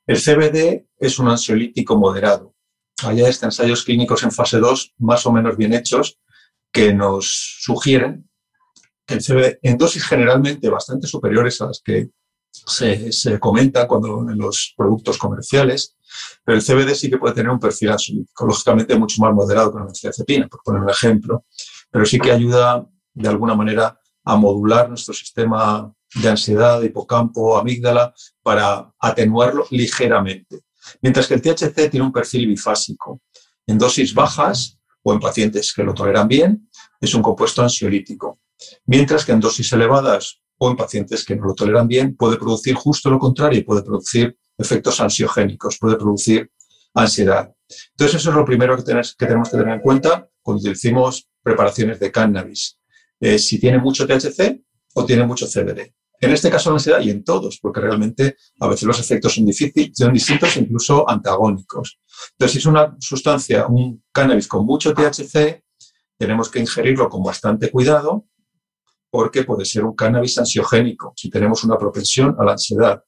[0.05, 2.53] El CBD es un ansiolítico moderado.
[3.03, 6.19] Hay este ensayos clínicos en fase 2 más o menos bien hechos
[6.71, 8.29] que nos sugieren
[9.05, 12.09] que el CBD en dosis generalmente bastante superiores a las que
[12.51, 15.95] se, se comenta cuando en los productos comerciales,
[16.43, 19.79] pero el CBD sí que puede tener un perfil ansiolítico, lógicamente mucho más moderado que
[19.79, 21.45] la benzodiazepina, por poner un ejemplo,
[21.89, 22.87] pero sí que ayuda
[23.17, 28.13] de alguna manera a modular nuestro sistema de ansiedad, hipocampo, amígdala,
[28.43, 30.61] para atenuarlo ligeramente.
[31.01, 33.21] Mientras que el THC tiene un perfil bifásico.
[33.65, 38.39] En dosis bajas o en pacientes que lo toleran bien, es un compuesto ansiolítico.
[38.85, 42.75] Mientras que en dosis elevadas o en pacientes que no lo toleran bien, puede producir
[42.75, 46.49] justo lo contrario, puede producir efectos ansiogénicos, puede producir
[46.93, 47.53] ansiedad.
[47.91, 52.11] Entonces, eso es lo primero que, tenemos que tener en cuenta cuando decimos preparaciones de
[52.11, 52.76] cannabis.
[53.19, 54.61] Eh, si tiene mucho THC
[54.95, 55.93] o tiene mucho CBD.
[56.19, 59.45] En este caso la ansiedad y en todos, porque realmente a veces los efectos son,
[59.45, 61.99] difíciles, son distintos, incluso antagónicos.
[62.31, 65.63] Entonces, si es una sustancia, un cannabis con mucho THC,
[66.17, 68.25] tenemos que ingerirlo con bastante cuidado
[69.11, 73.03] porque puede ser un cannabis ansiogénico si tenemos una propensión a la ansiedad.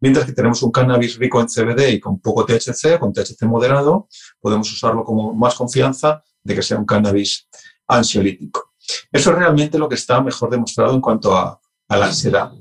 [0.00, 4.08] Mientras que tenemos un cannabis rico en CBD y con poco THC, con THC moderado,
[4.40, 7.48] podemos usarlo como más confianza de que sea un cannabis
[7.86, 8.69] ansiolítico.
[9.10, 12.52] Eso es realmente lo que está mejor demostrado en cuanto a, la ansiedad.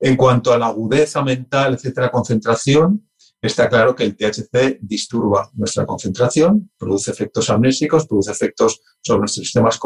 [0.00, 3.08] En cuanto a la agudeza mental, etcétera, concentración,
[3.40, 9.44] está claro que el THC disturba nuestra concentración, produce efectos amnésicos, produce efectos sobre nuestros
[9.44, 9.78] sistemas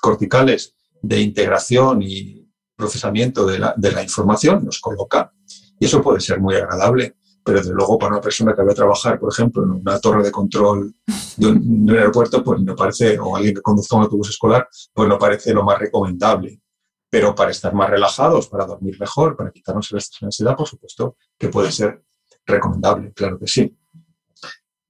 [0.00, 5.32] corticales de integración y procesamiento de la, de la información, nos coloca.
[5.80, 7.17] Y eso puede ser muy agradable
[7.48, 10.22] pero desde luego para una persona que va a trabajar, por ejemplo, en una torre
[10.22, 10.94] de control
[11.38, 15.18] de un, aeropuerto, pues no parece, o alguien que conduzca un autobús escolar, pues no
[15.18, 16.60] parece lo más recomendable.
[17.08, 20.68] Pero para estar más relajados, para dormir mejor, para quitarnos el estrés la ansiedad, por
[20.68, 22.02] supuesto que puede ser
[22.44, 23.74] recomendable, claro que sí.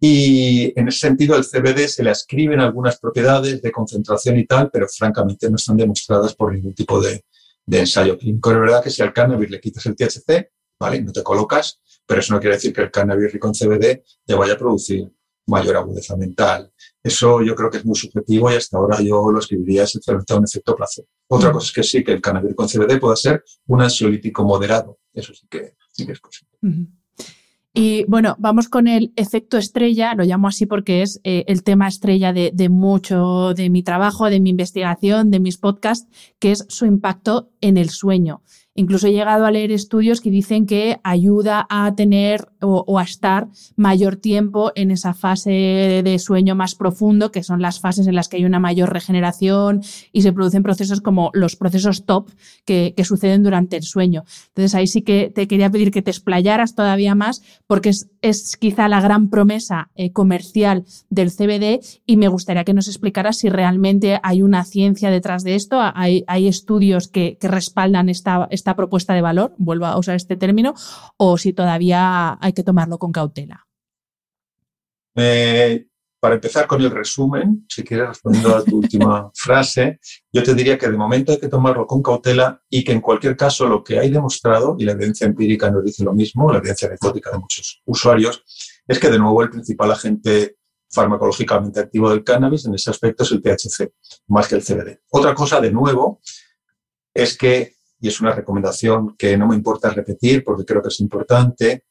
[0.01, 4.69] Y en ese sentido, el CBD se le ascriben algunas propiedades de concentración y tal,
[4.73, 7.25] pero francamente no están demostradas por ningún tipo de,
[7.65, 8.51] de ensayo clínico.
[8.51, 10.51] Es verdad que si al cannabis le quitas el THC,
[10.81, 11.03] ¿vale?
[11.03, 14.35] No te colocas, pero eso no quiere decir que el cannabis rico en CBD te
[14.35, 15.13] vaya a producir
[15.47, 16.73] mayor agudeza mental.
[17.03, 20.45] Eso yo creo que es muy subjetivo y hasta ahora yo lo escribiría esencialmente un
[20.45, 21.05] efecto placer.
[21.29, 24.99] Otra cosa es que sí, que el cannabis con CBD puede ser un ansiolítico moderado.
[25.13, 26.49] Eso sí que, sí que es posible.
[27.75, 31.87] Y bueno, vamos con el efecto estrella, lo llamo así porque es eh, el tema
[31.87, 36.09] estrella de, mucho de mi trabajo, de mi investigación, de mis podcasts,
[36.41, 38.43] que es su impacto en el sueño.
[38.79, 43.49] Incluso he llegado a leer estudios que dicen que ayuda a tener o, a estar
[43.75, 48.29] mayor tiempo en esa fase de sueño más profundo, que son las fases en las
[48.29, 52.31] que hay una mayor regeneración y se producen procesos como los procesos top
[52.65, 54.23] que, suceden durante el sueño.
[54.49, 58.87] Entonces ahí sí que te quería pedir que te explayaras todavía más porque es, quizá
[58.87, 64.21] la gran promesa eh, comercial del CBD y me gustaría que nos explicaras si realmente
[64.23, 68.47] hay una ciencia detrás de esto, hay, estudios que, respaldan esta
[68.77, 70.75] propuesta de valor, vuelvo a usar este término,
[71.17, 73.67] o si todavía hay que tomarlo con cautela.
[76.21, 80.01] para empezar con el resumen, si quieres respondiendo a tu última frase,
[80.33, 83.37] yo te diría que de momento hay que tomarlo con cautela y que en cualquier
[83.37, 86.89] caso lo que hay demostrado, y la evidencia empírica nos dice lo mismo, la evidencia
[86.89, 88.43] anecdótica de muchos usuarios,
[88.87, 90.57] es que de nuevo el principal agente
[90.91, 93.93] farmacológicamente activo del cannabis en ese aspecto es el THC,
[94.29, 95.01] más que el CBD.
[95.11, 96.21] Otra cosa, de nuevo,
[97.15, 101.01] es que y es una recomendación que no me importa repetir porque creo que es
[101.01, 101.85] importante,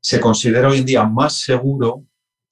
[0.00, 2.04] se considera hoy en día más seguro,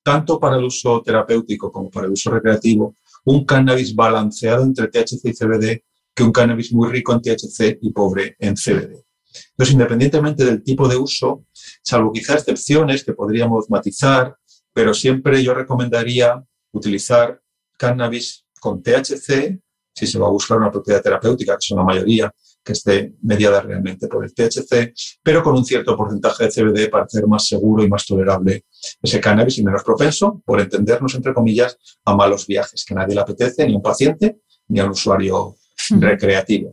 [0.02, 5.24] tanto para el uso terapéutico como para el uso recreativo, un cannabis balanceado entre THC
[5.24, 5.82] y CBD
[6.14, 9.04] que un cannabis muy rico en THC y pobre en CBD.
[9.50, 11.46] Entonces, independientemente del tipo de uso,
[11.82, 14.36] salvo quizá excepciones que podríamos matizar,
[14.72, 16.42] pero siempre yo recomendaría
[16.72, 17.40] utilizar
[17.76, 19.58] cannabis con THC
[19.94, 22.32] si se va a buscar una propiedad terapéutica, que son la mayoría,
[22.64, 27.04] que esté mediada realmente por el THC, pero con un cierto porcentaje de CBD para
[27.04, 28.64] hacer más seguro y más tolerable
[29.02, 33.20] ese cannabis y menos propenso, por entendernos, entre comillas, a malos viajes, que nadie le
[33.20, 34.38] apetece, ni a un paciente,
[34.68, 35.56] ni a un usuario
[35.90, 36.72] recreativo.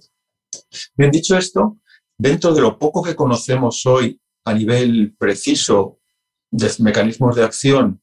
[0.95, 1.79] Bien dicho esto,
[2.17, 5.99] dentro de lo poco que conocemos hoy a nivel preciso
[6.49, 8.01] de mecanismos de acción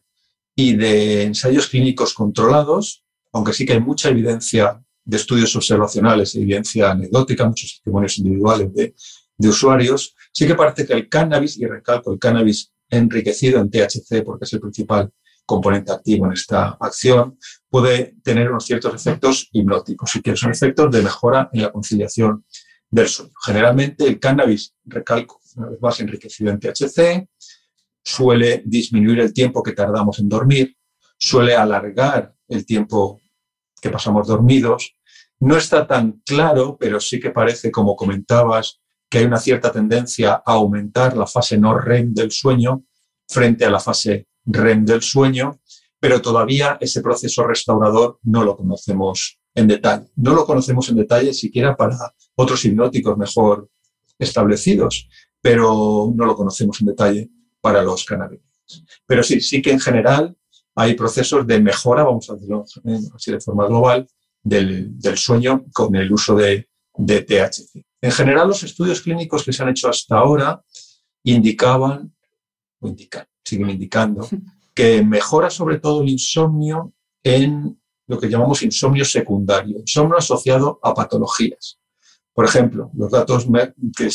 [0.55, 6.91] y de ensayos clínicos controlados, aunque sí que hay mucha evidencia de estudios observacionales, evidencia
[6.91, 8.95] anecdótica, muchos testimonios individuales de,
[9.39, 14.23] de usuarios, sí que parece que el cannabis, y recalco el cannabis enriquecido en THC
[14.23, 15.11] porque es el principal
[15.47, 17.39] componente activo en esta acción,
[17.71, 22.45] puede tener unos ciertos efectos hipnóticos y que son efectos de mejora en la conciliación
[22.91, 23.33] del sueño.
[23.47, 27.27] Generalmente el cannabis, recalco, una vez más enriquecido en THC,
[28.05, 30.77] suele disminuir el tiempo que tardamos en dormir,
[31.17, 33.19] suele alargar el tiempo
[33.81, 34.98] que pasamos dormidos.
[35.41, 40.43] No está tan claro, pero sí que parece, como comentabas, que hay una cierta tendencia
[40.45, 42.85] a aumentar la fase no REM del sueño
[43.27, 45.61] frente a la fase REM del sueño,
[46.01, 50.07] pero todavía ese proceso restaurador no lo conocemos en detalle.
[50.17, 51.97] No lo conocemos en detalle siquiera para
[52.35, 53.69] otros hipnóticos mejor
[54.19, 55.09] establecidos,
[55.41, 57.31] pero no lo conocemos en detalle
[57.61, 58.85] para los cannabinoides.
[59.07, 60.37] Pero sí, sí que en general
[60.75, 62.65] hay procesos de mejora, vamos a decirlo
[63.15, 64.07] así de forma global,
[64.43, 67.85] del, sueño con el uso de, de THC.
[68.01, 70.63] En general, los estudios clínicos que se han hecho hasta ahora
[71.25, 72.15] indicaban,
[72.81, 74.29] o indican, siguen indicando,
[74.75, 80.95] que mejora sobre todo el insomnio en lo que llamamos insomnio secundario, insomnio asociado a
[80.95, 81.79] patologías.
[82.33, 83.47] Por ejemplo, los datos
[83.97, 84.09] que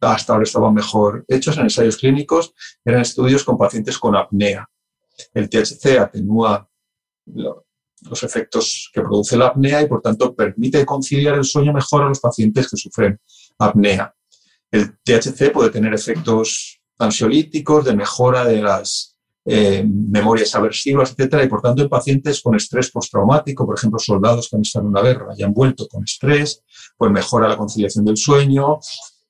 [0.00, 2.54] hasta ahora estaban mejor hechos en ensayos clínicos
[2.84, 4.66] eran estudios con pacientes con apnea.
[5.34, 6.68] El THC atenúa
[8.08, 12.08] los efectos que produce la apnea y, por tanto, permite conciliar el sueño mejor a
[12.08, 13.20] los pacientes que sufren
[13.58, 14.14] apnea.
[14.70, 21.48] El THC puede tener efectos ansiolíticos, de mejora de las eh, memorias aversivas, etcétera, y
[21.48, 25.02] por tanto en pacientes con estrés postraumático, por ejemplo, soldados que han estado en una
[25.02, 26.62] guerra y han vuelto con estrés,
[26.96, 28.78] pues mejora la conciliación del sueño,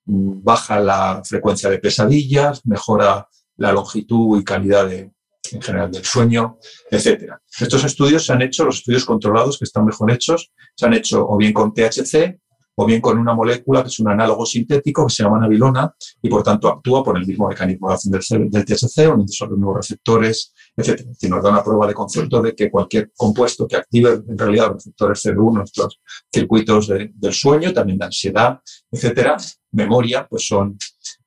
[0.05, 5.13] baja la frecuencia de pesadillas, mejora la longitud y calidad de,
[5.53, 6.59] en general del sueño,
[6.91, 7.41] etcétera.
[7.59, 11.27] Estos estudios se han hecho, los estudios controlados que están mejor hechos, se han hecho
[11.27, 12.39] o bien con THC
[12.77, 16.29] o bien con una molécula que es un análogo sintético que se llama nabilona y
[16.29, 20.55] por tanto actúa por el mismo mecanismo de acción del, THC, uniendo los nuevos receptores,
[20.77, 21.07] etc.
[21.21, 24.69] Y nos da una prueba de concepto de que cualquier compuesto que active en realidad
[24.69, 26.01] los receptores CB1, nuestros
[26.33, 28.61] circuitos del sueño, también de ansiedad,
[28.91, 29.37] etcétera,
[29.73, 30.79] memoria, pues son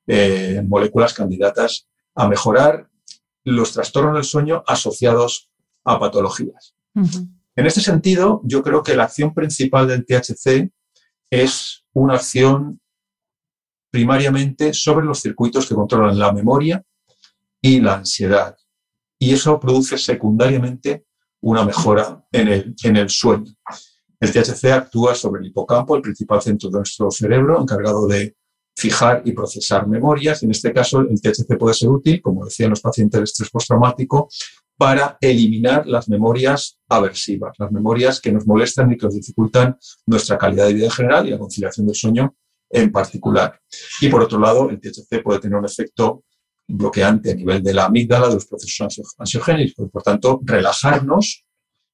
[0.07, 2.87] eh, moléculas candidatas a mejorar
[3.43, 5.49] los trastornos del sueño asociados
[5.83, 6.75] a patologías.
[7.55, 10.71] En este sentido, yo creo que la acción principal del THC
[11.29, 12.79] es una acción
[13.91, 16.83] primariamente sobre los circuitos que controlan la memoria
[17.61, 18.57] y la ansiedad.
[19.19, 21.05] Y eso produce secundariamente
[21.41, 23.53] una mejora en el, en el sueño.
[24.19, 28.35] El THC actúa sobre el hipocampo, el principal centro de nuestro cerebro, encargado de
[28.75, 30.43] fijar y procesar memorias.
[30.43, 34.29] En este caso, el THC puede ser útil, como decían los pacientes de estrés postraumático,
[34.77, 40.37] para eliminar las memorias aversivas, las memorias que nos molestan y que nos dificultan nuestra
[40.37, 42.35] calidad de vida en general y la conciliación del sueño
[42.69, 43.59] en particular.
[44.01, 46.23] Y por otro lado, el THC puede tener un efecto
[46.67, 51.45] bloqueante a nivel de la amígdala, de los procesos ansiogénicos, por tanto, relajarnos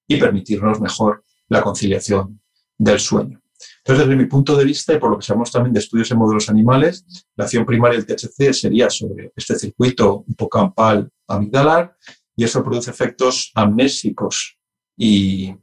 [0.08, 2.42] y permitirnos mejor la conciliación
[2.78, 3.42] del sueño.
[3.90, 6.20] Entonces, desde mi punto de vista, y por lo que sabemos también de estudios en
[6.20, 7.04] modelos animales,
[7.36, 11.96] la acción primaria del THC sería sobre este circuito hipocampal amigdalar
[12.36, 14.60] y eso produce efectos amnésicos
[14.96, 15.56] y,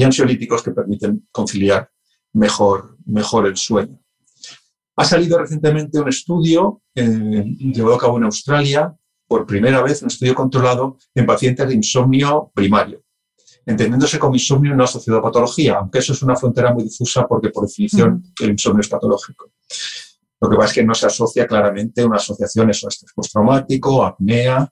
[0.00, 1.90] ansiolíticos que permiten conciliar
[2.34, 3.98] mejor, mejor el sueño.
[4.96, 8.94] Ha salido recientemente un estudio eh, llevado a cabo en Australia,
[9.26, 13.03] por primera vez un estudio controlado en pacientes de insomnio primario
[13.66, 17.50] entendiéndose como insomnio no asociado a patología, aunque eso es una frontera muy difusa porque
[17.50, 19.52] por definición el insomnio es patológico.
[20.40, 24.70] Lo que pasa es que no se asocia claramente una asociación a estrés postraumático, apnea,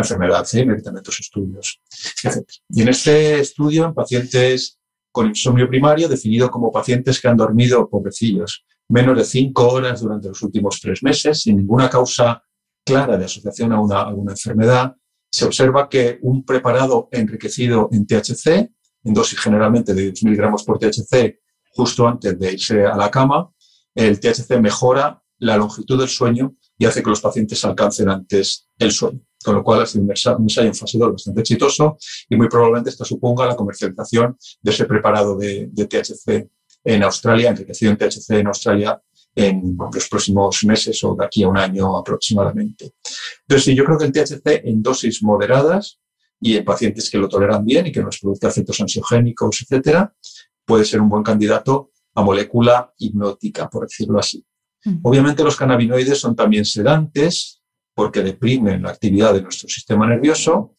[0.00, 1.80] enfermedad de Alzheimer, también otros estudios,
[2.22, 2.46] etc.
[2.68, 4.78] Y en este estudio, en pacientes
[5.10, 10.28] con insomnio primario, definido como pacientes que han dormido, pobrecillos, menos de cinco horas durante
[10.28, 12.42] los últimos tres meses, sin ninguna causa
[12.84, 14.94] clara de asociación a una, a una enfermedad,
[15.36, 18.70] se observa que un preparado enriquecido en THC,
[19.04, 21.40] en dosis generalmente de 10 miligramos por THC,
[21.74, 23.50] justo antes de irse a la cama,
[23.94, 28.90] el THC mejora la longitud del sueño y hace que los pacientes alcancen antes el
[28.92, 29.20] sueño.
[29.44, 31.98] Con lo cual ha sido un ensayo en fase 2 bastante exitoso
[32.30, 36.48] y muy probablemente esto suponga la comercialización de ese preparado de, de THC
[36.82, 39.02] en Australia, enriquecido en THC en Australia
[39.36, 42.94] en los próximos meses o de aquí a un año aproximadamente.
[43.46, 46.00] Entonces, yo creo que el THC en dosis moderadas
[46.40, 50.12] y en pacientes que lo toleran bien y que no les produzca efectos ansiogénicos, etcétera,
[50.64, 54.44] puede ser un buen candidato a molécula hipnótica, por decirlo así.
[55.02, 57.60] Obviamente los cannabinoides son también sedantes
[57.94, 60.74] porque deprimen la actividad de nuestro sistema nervioso,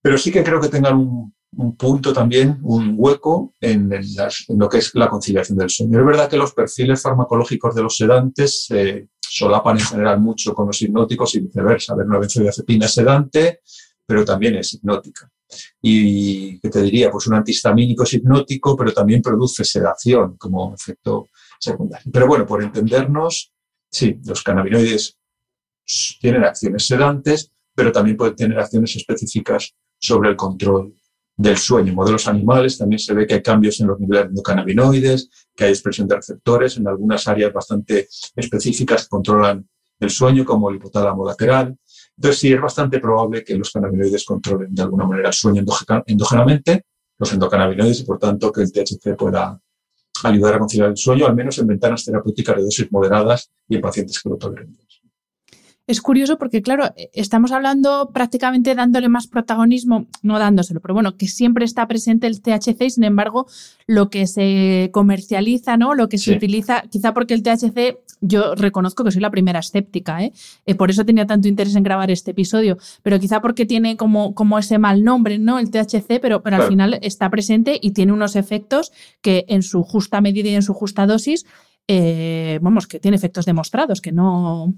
[0.00, 3.90] pero sí que creo que tengan un un punto también, un hueco en,
[4.48, 5.98] lo que es la conciliación del sueño.
[5.98, 10.66] Es verdad que los perfiles farmacológicos de los sedantes se solapan en general mucho con
[10.66, 11.94] los hipnóticos y viceversa.
[11.94, 13.60] Ver una benzodiazepina sedante
[14.06, 15.30] pero también es hipnótica.
[15.82, 17.10] Y, ¿qué te diría?
[17.10, 21.28] Pues un antihistamínico es hipnótico, pero también produce sedación como efecto
[21.58, 22.10] secundario.
[22.12, 23.52] Pero bueno, por entendernos,
[23.90, 25.18] sí, los cannabinoides
[26.20, 30.94] tienen acciones sedantes, pero también pueden tener acciones específicas sobre el control
[31.36, 31.90] del sueño.
[31.90, 35.64] En modelos animales también se ve que hay cambios en los niveles de cannabinoides, que
[35.64, 39.68] hay expresión de receptores en algunas áreas bastante específicas que controlan
[40.00, 41.76] el sueño, como el hipotálamo lateral.
[42.16, 45.62] Entonces, sí, es bastante probable que los cannabinoides controlen de alguna manera el sueño
[46.06, 46.84] endógenamente,
[47.18, 49.58] los endocannabinoides, y por tanto que el THC pueda
[50.24, 53.82] ayudar a conciliar el sueño, al menos en ventanas terapéuticas de dosis moderadas y en
[53.82, 54.76] pacientes que lo toleren
[55.86, 61.28] es curioso porque, claro, estamos hablando prácticamente dándole más protagonismo, no dándoselo, pero bueno, que
[61.28, 63.46] siempre está presente el THC y sin embargo
[63.86, 65.94] lo que se comercializa, ¿no?
[65.94, 70.24] Lo que se utiliza, quizá porque el THC, yo reconozco que soy la primera escéptica,
[70.24, 70.32] ¿eh?
[70.64, 70.74] ¿eh?
[70.74, 74.58] por eso tenía tanto interés en grabar este episodio, pero quizá porque tiene como, como
[74.58, 75.60] ese mal nombre, ¿no?
[75.60, 79.84] El THC, pero, pero al final está presente y tiene unos efectos que en su
[79.84, 81.46] justa medida y en su justa dosis,
[81.86, 84.74] eh, vamos, que tiene efectos demostrados, que no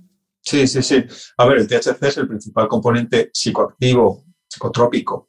[0.48, 1.04] Sí, sí, sí.
[1.36, 5.28] A ver, el THC es el principal componente psicoactivo, psicotrópico,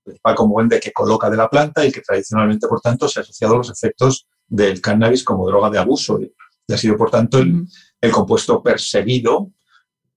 [0.00, 3.22] el principal componente que coloca de la planta y que tradicionalmente, por tanto, se ha
[3.22, 6.20] asociado a los efectos del cannabis como droga de abuso.
[6.20, 6.30] Y
[6.70, 7.66] ha sido, por tanto, el,
[8.12, 9.50] compuesto perseguido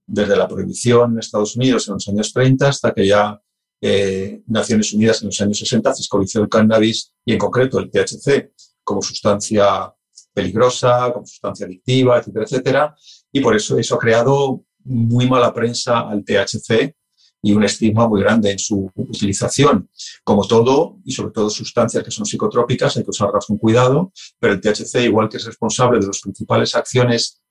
[0.05, 3.41] desde la prohibición en Estados Unidos en los años 30 hasta que ya
[3.79, 8.51] eh, Naciones Unidas en los años 60 fiscalizó el cannabis y en concreto el THC
[8.83, 9.93] como sustancia
[10.33, 12.95] peligrosa, como sustancia adictiva, etcétera, etcétera.
[13.37, 16.95] Y por eso eso ha creado muy mala prensa al THC
[17.43, 19.89] y un estigma muy grande en su utilización.
[20.23, 24.53] Como todo, y sobre todo sustancias que son psicotrópicas, hay que usarlas con cuidado, pero
[24.53, 27.41] el THC, igual que es responsable de las principales acciones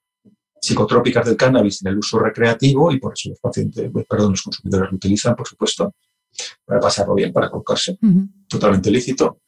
[0.61, 4.91] psicotrópicas del cannabis en el uso recreativo, y por eso los pacientes, perdón, los consumidores
[4.91, 5.95] lo utilizan, por supuesto,
[6.64, 7.97] para pasarlo bien, para colocarse,
[8.49, 9.41] totalmente lícito,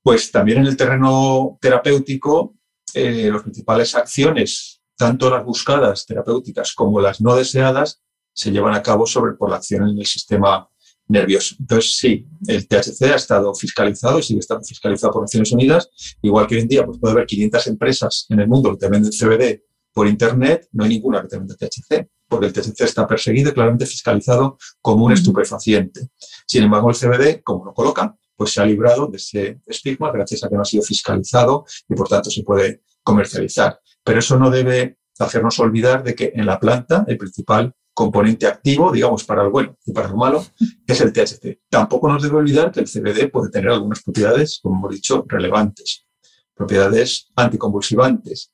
[0.00, 2.54] pues también en el terreno terapéutico,
[2.94, 4.71] eh, las principales acciones
[5.02, 8.00] tanto las buscadas terapéuticas como las no deseadas
[8.32, 10.68] se llevan a cabo sobre por la acción en el sistema
[11.08, 11.56] nervioso.
[11.58, 15.90] Entonces, sí, el THC ha estado fiscalizado y sigue estando fiscalizado por Naciones Unidas,
[16.22, 18.88] igual que hoy en día pues puede haber 500 empresas en el mundo que te
[18.88, 23.04] venden CBD por Internet, no hay ninguna que te venda THC, porque el THC está
[23.04, 26.10] perseguido y claramente fiscalizado como un estupefaciente.
[26.46, 30.44] Sin embargo, el CBD, como lo colocan, pues se ha librado de ese estigma gracias
[30.44, 33.80] a que no ha sido fiscalizado y por tanto se puede comercializar.
[34.04, 38.90] Pero eso no debe hacernos olvidar de que en la planta el principal componente activo,
[38.90, 40.44] digamos, para lo bueno y para lo malo,
[40.86, 41.60] es el THC.
[41.68, 46.06] Tampoco nos debe olvidar que el CBD puede tener algunas propiedades, como hemos dicho, relevantes.
[46.54, 48.52] Propiedades anticonvulsivantes,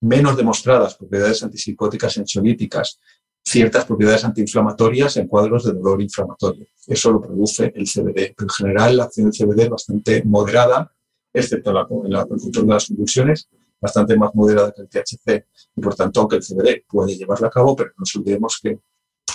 [0.00, 2.98] menos demostradas, propiedades antipsicóticas ansiolíticas,
[3.44, 6.66] ciertas propiedades antiinflamatorias en cuadros de dolor inflamatorio.
[6.86, 8.34] Eso lo produce el CBD.
[8.34, 10.92] Pero en general la acción del CBD es bastante moderada,
[11.32, 13.48] excepto en la, el control de las convulsiones,
[13.84, 17.50] bastante más moderada que el THC y por tanto aunque el CBD puede llevarla a
[17.50, 18.78] cabo, pero no nos olvidemos que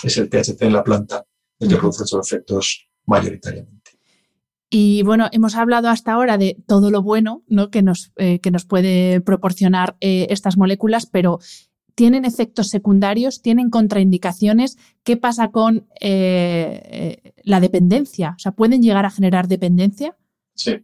[0.02, 1.24] es el THC en la planta
[1.60, 3.92] el que produce esos efectos mayoritariamente.
[4.70, 7.70] Y bueno, hemos hablado hasta ahora de todo lo bueno ¿no?
[7.70, 11.38] que, nos, eh, que nos puede proporcionar eh, estas moléculas, pero
[11.94, 13.42] ¿tienen efectos secundarios?
[13.42, 14.78] ¿Tienen contraindicaciones?
[15.04, 18.34] ¿Qué pasa con eh, la dependencia?
[18.36, 20.16] O sea, ¿pueden llegar a generar dependencia?
[20.54, 20.76] Sí.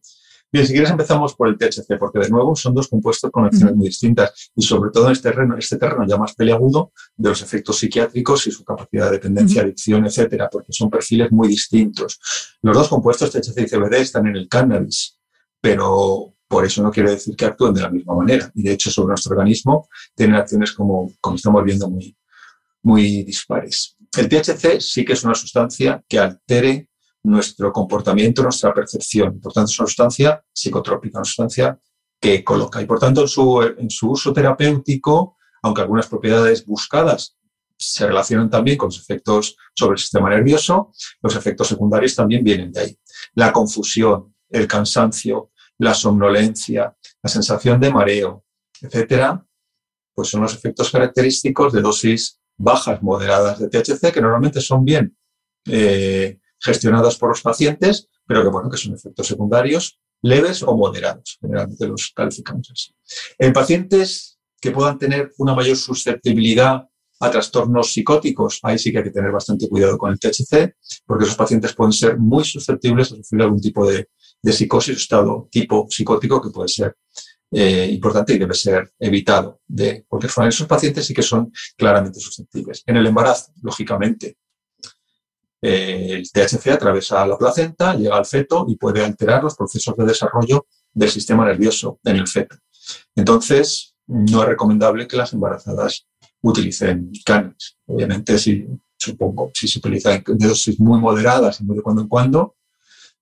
[0.57, 3.77] Bien, si quieres empezamos por el THC, porque de nuevo son dos compuestos con acciones
[3.77, 7.43] muy distintas y sobre todo en este terreno, este terreno ya más peliagudo de los
[7.43, 12.19] efectos psiquiátricos y su capacidad de dependencia, adicción, etcétera, porque son perfiles muy distintos.
[12.63, 15.19] Los dos compuestos THC y CBD están en el cannabis,
[15.61, 18.51] pero por eso no quiere decir que actúen de la misma manera.
[18.55, 22.17] Y de hecho, sobre nuestro organismo tienen acciones como, como estamos viendo muy,
[22.83, 23.99] muy dispares.
[24.17, 26.89] El THC sí que es una sustancia que altere
[27.27, 29.41] nuestro comportamiento, nuestra percepción.
[29.41, 31.79] Por tanto, es una sustancia psicotrópica, una sustancia
[32.21, 32.81] que coloca.
[32.81, 37.37] Y por tanto, en su, uso terapéutico, aunque algunas propiedades buscadas
[37.77, 42.73] se relacionan también con los efectos sobre el sistema nervioso, los efectos secundarios también vienen
[42.73, 42.99] de ahí.
[43.35, 48.45] La confusión, el cansancio, la somnolencia, la sensación de mareo,
[48.81, 49.45] etcétera,
[50.15, 55.15] pues son los efectos característicos de dosis bajas, moderadas de THC, que normalmente son bien
[55.67, 61.39] eh, gestionadas por los pacientes, pero que, bueno, que son efectos secundarios leves o moderados.
[61.41, 62.93] Generalmente los calificamos así.
[63.39, 66.89] En pacientes que puedan tener una mayor susceptibilidad
[67.21, 70.75] a trastornos psicóticos, ahí sí que hay que tener bastante cuidado con el THC,
[71.07, 74.09] porque esos pacientes pueden ser muy susceptibles a sufrir algún tipo de,
[74.43, 76.97] de psicosis, estado tipo psicótico que puede ser
[77.53, 80.49] eh, importante y debe ser evitado de cualquier forma.
[80.49, 82.83] Esos pacientes sí que son claramente susceptibles.
[82.87, 84.37] En el embarazo, lógicamente,
[85.69, 90.05] eh, el THC atraviesa la placenta, llega al feto y puede alterar los procesos de
[90.05, 92.57] desarrollo del sistema nervioso en el feto.
[93.17, 96.07] Entonces, no es recomendable que las embarazadas
[96.41, 97.77] utilicen cannabis.
[97.87, 98.65] Obviamente, si,
[98.97, 102.55] supongo, si se utilizan dosis muy moderadas y muy de cuando en cuando,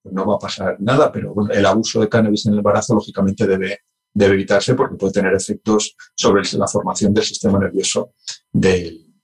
[0.05, 3.79] no va a pasar nada, pero el abuso de cannabis en el embarazo, lógicamente, debe,
[4.13, 8.13] debe evitarse porque puede tener efectos sobre la formación del sistema nervioso
[8.53, 9.15] del,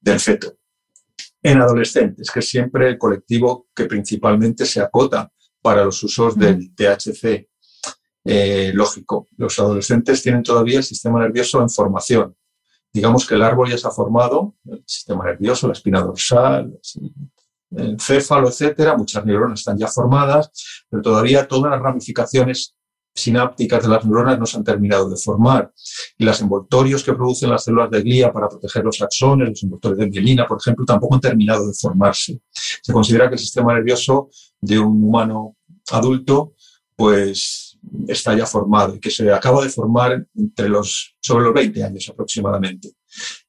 [0.00, 0.56] del feto.
[1.42, 5.30] En adolescentes, que es siempre el colectivo que principalmente se acota
[5.60, 7.48] para los usos del THC.
[8.24, 12.36] Eh, lógico, los adolescentes tienen todavía el sistema nervioso en formación.
[12.92, 16.78] Digamos que el árbol ya se ha formado, el sistema nervioso, la espina dorsal,
[17.76, 22.76] el céfalo, etcétera, muchas neuronas están ya formadas, pero todavía todas las ramificaciones
[23.14, 25.72] sinápticas de las neuronas no se han terminado de formar.
[26.16, 29.98] Y los envoltorios que producen las células de glía para proteger los axones, los envoltorios
[29.98, 32.40] de mielina, por ejemplo, tampoco han terminado de formarse.
[32.50, 35.56] Se considera que el sistema nervioso de un humano
[35.90, 36.54] adulto,
[36.96, 41.82] pues está ya formado y que se acaba de formar entre los, sobre los 20
[41.82, 42.92] años aproximadamente.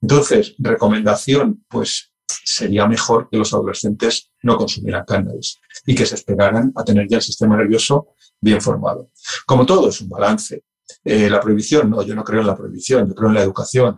[0.02, 2.12] Entonces, recomendación, pues
[2.44, 7.18] sería mejor que los adolescentes no consumieran cannabis y que se esperaran a tener ya
[7.18, 8.08] el sistema nervioso
[8.44, 9.10] bien formado.
[9.46, 10.64] Como todo, es un balance.
[11.04, 13.98] Eh, la prohibición, no, yo no creo en la prohibición, yo creo en la educación.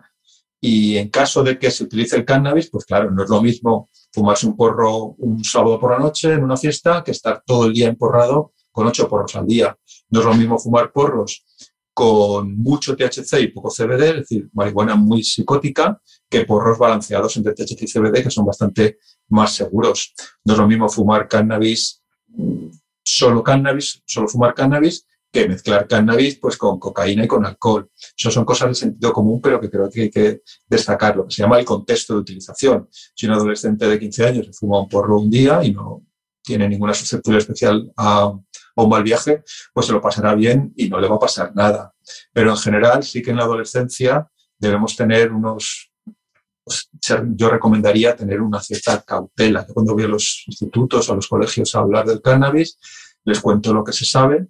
[0.61, 3.89] Y en caso de que se utilice el cannabis, pues claro, no es lo mismo
[4.13, 7.73] fumarse un porro un sábado por la noche en una fiesta que estar todo el
[7.73, 9.75] día emporrado con ocho porros al día.
[10.09, 11.43] No es lo mismo fumar porros
[11.93, 17.53] con mucho THC y poco CBD, es decir, marihuana muy psicótica, que porros balanceados entre
[17.53, 18.97] THC y CBD, que son bastante
[19.29, 20.13] más seguros.
[20.43, 22.03] No es lo mismo fumar cannabis
[23.17, 25.05] solo cannabis, solo fumar cannabis,
[25.35, 27.89] que mezclar cannabis pues, con cocaína y con alcohol.
[28.17, 31.35] Eso son cosas de sentido común, pero que creo que hay que destacar, lo que
[31.35, 32.87] se llama el contexto de utilización.
[32.89, 36.03] Si un adolescente de 15 años se fuma un porro un día y no
[36.41, 38.31] tiene ninguna susceptibilidad especial a,
[38.77, 39.41] un mal viaje,
[39.73, 41.93] pues se lo pasará bien y no le va a pasar nada.
[42.33, 45.93] Pero en general sí que en la adolescencia debemos tener unos,
[46.61, 46.89] pues,
[47.35, 49.65] yo recomendaría tener una cierta cautela.
[49.65, 52.77] Cuando voy a los institutos o a los colegios a hablar del cannabis,
[53.25, 54.47] les cuento lo que se sabe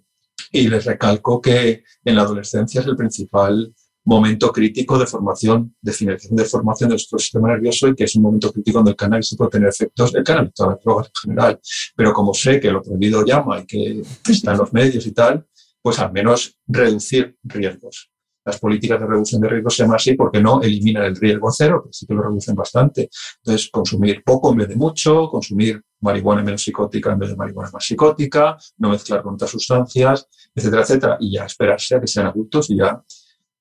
[0.52, 3.74] y les recalco que en la adolescencia es el principal
[4.04, 8.14] momento crítico de formación, de finalización de formación de nuestro sistema nervioso y que es
[8.14, 11.12] un momento crítico donde el cannabis puede tener efectos, el cannabis, todas las drogas en
[11.22, 11.60] general.
[11.96, 15.44] Pero como sé que lo prohibido llama y que está en los medios y tal,
[15.82, 18.10] pues al menos reducir riesgos
[18.46, 21.80] las políticas de reducción de riesgos se llaman así porque no eliminan el riesgo cero,
[21.82, 23.10] pero sí que lo reducen bastante.
[23.38, 27.70] Entonces, consumir poco en vez de mucho, consumir marihuana menos psicótica en vez de marihuana
[27.72, 31.16] más psicótica, no mezclar con otras sustancias, etcétera, etcétera.
[31.20, 33.02] Y ya esperarse a que sean adultos y ya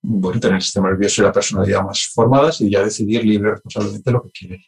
[0.08, 4.12] bueno, tener el sistema nervioso y la personalidad más formadas y ya decidir libre responsablemente
[4.12, 4.62] lo que quieren,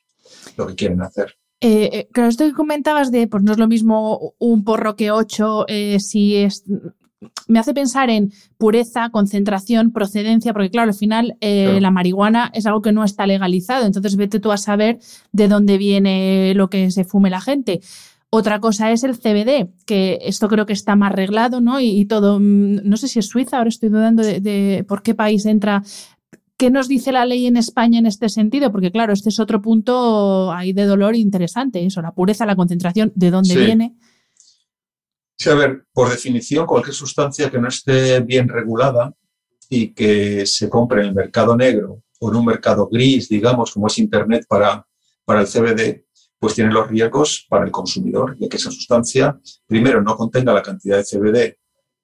[0.57, 1.37] lo que quieren hacer.
[1.59, 5.09] Eh, eh, claro, esto que comentabas de, pues no es lo mismo un porro que
[5.09, 6.63] ocho, eh, si es
[7.47, 12.65] me hace pensar en pureza, concentración, procedencia, porque claro, al final eh, la marihuana es
[12.65, 14.99] algo que no está legalizado, entonces vete tú a saber
[15.31, 17.81] de dónde viene lo que se fume la gente.
[18.29, 21.79] Otra cosa es el CBD, que esto creo que está más arreglado, ¿no?
[21.79, 25.45] Y, todo, mm, no sé si es Suiza, ahora estoy dudando de, por qué país
[25.45, 25.83] entra.
[26.57, 28.71] ¿Qué nos dice la ley en España en este sentido?
[28.71, 33.13] Porque claro, este es otro punto ahí de dolor interesante, eso, la pureza, la concentración,
[33.15, 33.95] de dónde viene.
[35.37, 39.13] Sí, a ver, por definición, cualquier sustancia que no esté bien regulada
[39.69, 43.85] y que se compre en el mercado negro o en un mercado gris, digamos, como
[43.85, 44.87] es Internet para,
[45.25, 46.05] para el CBD,
[46.39, 50.63] pues tiene los riesgos para el consumidor de que esa sustancia, primero, no contenga la
[50.63, 51.57] cantidad de CBD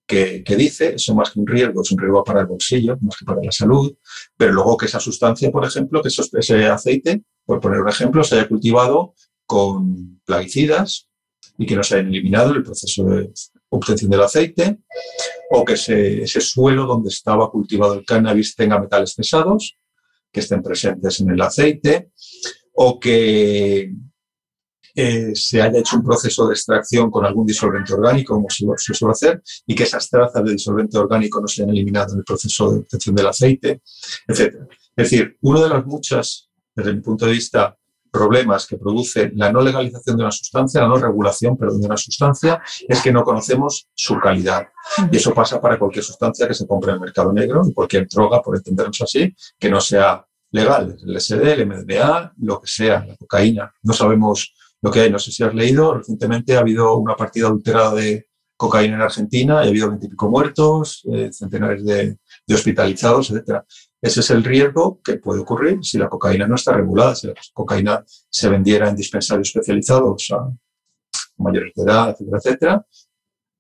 [0.06, 3.18] que, que, dice, eso más que un riesgo, es un riesgo para el bolsillo, más
[3.18, 3.96] que para la salud,
[4.38, 8.36] pero luego que esa sustancia, por ejemplo, que ese aceite, por poner un ejemplo, se
[8.36, 9.16] haya cultivado
[9.48, 11.10] con plaguicidas,
[11.58, 13.32] y que no se hayan eliminado el proceso de
[13.70, 14.80] obtención del aceite,
[15.52, 19.78] o que ese suelo donde estaba cultivado el cannabis tenga metales pesados
[20.32, 22.12] que estén presentes en el aceite,
[22.74, 23.94] o que
[24.96, 29.12] eh, se haya hecho un proceso de extracción con algún disolvente orgánico, como se suele
[29.12, 32.72] hacer, y que esas trazas de disolvente orgánico no se hayan eliminado en el proceso
[32.72, 33.82] de obtención del aceite,
[34.28, 34.56] etc.
[34.96, 37.78] Es decir, una de las muchas, desde mi punto de vista,
[38.14, 41.98] problemas que produce la no legalización de una sustancia, la no regulación, perdón, de una
[41.98, 44.68] sustancia, es que no conocemos su calidad.
[45.12, 48.40] Y eso pasa para cualquier sustancia que se compre en el mercado negro, cualquier droga,
[48.40, 53.18] por entendernos así, que no sea legal, el SD, el MDMA, lo que sea, la
[53.18, 53.74] cocaína.
[53.82, 55.12] No sabemos lo que hay.
[55.12, 59.64] No sé si has leído, recientemente ha habido una partida adulterada de cocaína en Argentina,
[59.64, 63.64] y ha habido veintipico muertos, eh, centenares de, de hospitalizados, etc.
[64.04, 67.36] Ese es el riesgo que puede ocurrir si la cocaína no está regulada, si la
[67.54, 70.52] cocaína se vendiera en dispensarios especializados a
[71.38, 72.86] mayores de edad, etcétera, etcétera.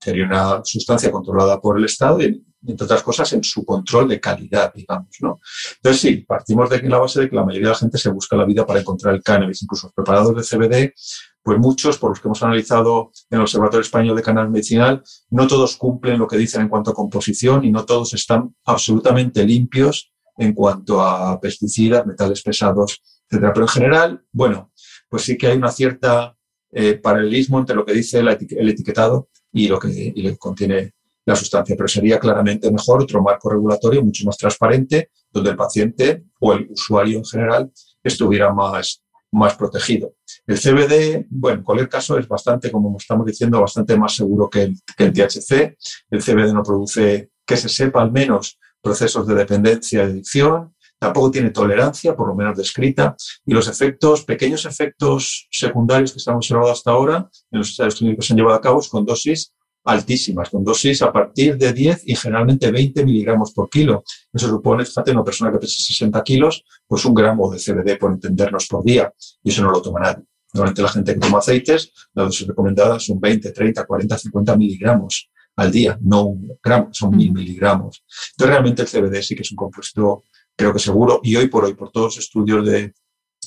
[0.01, 4.19] Sería una sustancia controlada por el Estado y, entre otras cosas, en su control de
[4.19, 5.15] calidad, digamos.
[5.21, 5.39] ¿no?
[5.77, 8.35] Entonces, sí, partimos de la base de que la mayoría de la gente se busca
[8.35, 9.63] la vida para encontrar el cannabis.
[9.63, 10.93] Incluso los preparados de CBD,
[11.41, 15.47] pues muchos, por los que hemos analizado en el Observatorio Español de Cannabis Medicinal, no
[15.47, 20.12] todos cumplen lo que dicen en cuanto a composición y no todos están absolutamente limpios
[20.37, 23.51] en cuanto a pesticidas, metales pesados, etc.
[23.53, 24.71] Pero en general, bueno,
[25.09, 26.35] pues sí que hay una cierta
[26.71, 30.93] eh, paralelismo entre lo que dice el, etiquetado y lo que contiene
[31.25, 36.23] la sustancia, pero sería claramente mejor otro marco regulatorio mucho más transparente, donde el paciente
[36.39, 37.71] o el usuario en general
[38.03, 40.15] estuviera más, más protegido.
[40.45, 44.63] El CBD, bueno, en cualquier caso es bastante, como estamos diciendo, bastante más seguro que
[44.63, 45.77] el, que el THC.
[46.09, 51.31] El CBD no produce, que se sepa al menos, procesos de dependencia y adicción, tampoco
[51.31, 53.15] tiene tolerancia, por lo menos descrita,
[53.45, 58.27] y los efectos, pequeños efectos secundarios que estamos observando hasta ahora en los ensayos clínicos
[58.27, 59.53] se han llevado a cabo con dosis
[59.85, 64.03] altísimas, con dosis a partir de 10 y generalmente 20 miligramos por kilo.
[64.31, 68.11] Eso supone, fíjate, una persona que pesa 60 kilos, pues un gramo de CBD por
[68.11, 69.11] entendernos por día,
[69.43, 70.23] y eso no lo toma nadie.
[70.53, 75.29] Normalmente la gente que toma aceites, las dosis recomendadas son 20, 30, 40, 50 miligramos
[75.55, 78.03] al día, no un gramo, son mil miligramos.
[78.31, 80.23] Entonces, realmente el CBD sí que es un compuesto,
[80.55, 82.93] creo que seguro, y hoy por hoy, por todos los estudios de,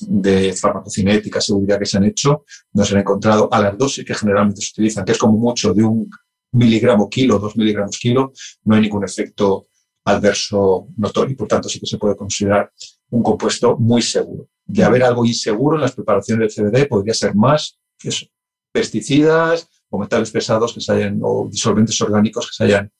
[0.01, 4.13] de farmacocinética, seguridad que se han hecho, no se han encontrado a las dosis que
[4.13, 6.09] generalmente se utilizan, que es como mucho de un
[6.53, 8.31] miligramo kilo, dos miligramos kilo,
[8.63, 9.67] no hay ningún efecto
[10.05, 11.35] adverso notorio.
[11.35, 12.71] Por tanto, sí que se puede considerar
[13.09, 14.47] un compuesto muy seguro.
[14.65, 18.25] De haber algo inseguro en las preparaciones del CBD, podría ser más eso,
[18.71, 22.91] pesticidas, o metales pesados que se hayan, o disolventes orgánicos que se hayan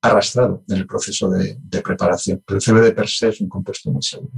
[0.00, 2.42] arrastrado en el proceso de, preparación.
[2.46, 4.30] Pero el CBD per se es un compuesto muy seguro.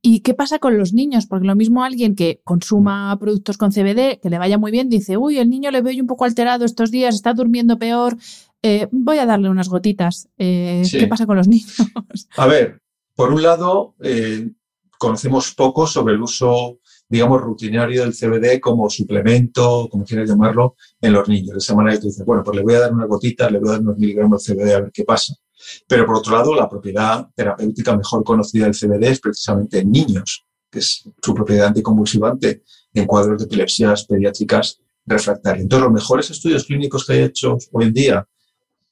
[0.00, 1.26] ¿Y qué pasa con los niños?
[1.26, 5.16] Porque lo mismo alguien que consuma productos con CBD, que le vaya muy bien, dice,
[5.16, 8.16] uy, el niño le veo un poco alterado estos días, está durmiendo peor,
[8.62, 10.28] eh, voy a darle unas gotitas.
[10.38, 11.74] Eh, ¿Qué pasa con los niños?
[12.36, 12.80] A ver,
[13.14, 14.48] por un lado, eh,
[14.98, 16.78] conocemos poco sobre el uso
[17.08, 21.52] digamos, rutinario del CBD como suplemento, como quieras llamarlo, en los niños.
[21.52, 23.70] De esa manera tú dices, bueno, pues le voy a dar una gotita, le voy
[23.70, 25.34] a dar unos miligramos de CBD a ver qué pasa.
[25.86, 30.44] Pero por otro lado, la propiedad terapéutica mejor conocida del CBD es precisamente en niños,
[30.70, 35.62] que es su propiedad anticonvulsivante en cuadros de epilepsias pediátricas refractarias.
[35.62, 38.28] Entonces, los mejores estudios clínicos que hay hechos hoy en día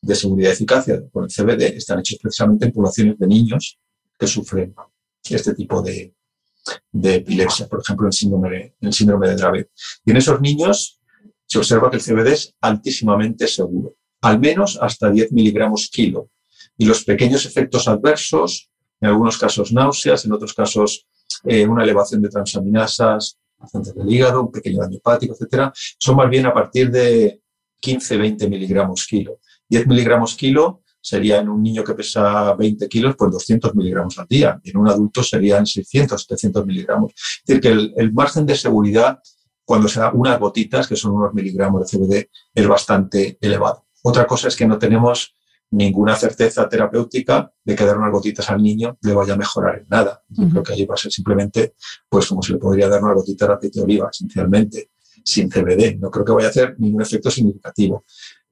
[0.01, 3.79] de seguridad y eficacia con el CBD están hechos precisamente en poblaciones de niños
[4.19, 4.75] que sufren
[5.29, 6.14] este tipo de,
[6.93, 9.71] de epilepsia, por ejemplo, el síndrome de, el síndrome de Dravet.
[10.05, 11.01] Y en esos niños
[11.47, 16.31] se observa que el CBD es altísimamente seguro, al menos hasta 10 miligramos kilo.
[16.77, 21.07] Y los pequeños efectos adversos, en algunos casos náuseas, en otros casos
[21.45, 26.29] eh, una elevación de transaminasas, pacientes del hígado, un pequeño daño hepático, etcétera, son más
[26.29, 27.41] bien a partir de
[27.83, 29.39] 15-20 miligramos kilo.
[29.69, 34.26] 10 miligramos kilo sería en un niño que pesa 20 kilos, pues 200 miligramos al
[34.26, 34.61] día.
[34.64, 37.12] Y en un adulto serían 600, 700 miligramos.
[37.14, 37.68] Es decir, que
[38.00, 39.20] el, margen de seguridad
[39.64, 43.86] cuando se da unas gotitas, que son unos miligramos de CBD, es bastante elevado.
[44.02, 45.32] Otra cosa es que no tenemos
[45.70, 49.86] ninguna certeza terapéutica de que dar unas gotitas al niño le vaya a mejorar en
[49.88, 50.24] nada.
[50.28, 51.74] Yo creo que ahí va a ser simplemente,
[52.09, 54.90] pues como se le podría dar una gotita de aceite de oliva, esencialmente,
[55.24, 55.98] sin CBD.
[56.00, 58.04] No creo que vaya a hacer ningún efecto significativo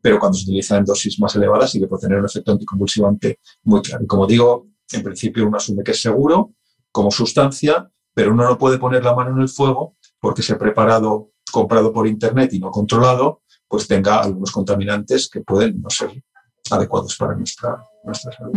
[0.05, 3.39] pero cuando se utiliza en dosis más elevadas sí que puede tener un efecto anticonvulsivante
[3.63, 4.07] muy claro.
[4.07, 6.53] Como digo, en principio uno asume que es seguro
[6.93, 11.31] como sustancia, pero uno no puede poner la mano en el fuego porque ese preparado
[11.51, 16.23] comprado por internet y no controlado, pues tenga algunos contaminantes que pueden no ser
[16.71, 18.53] adecuados para nuestra, nuestra salud.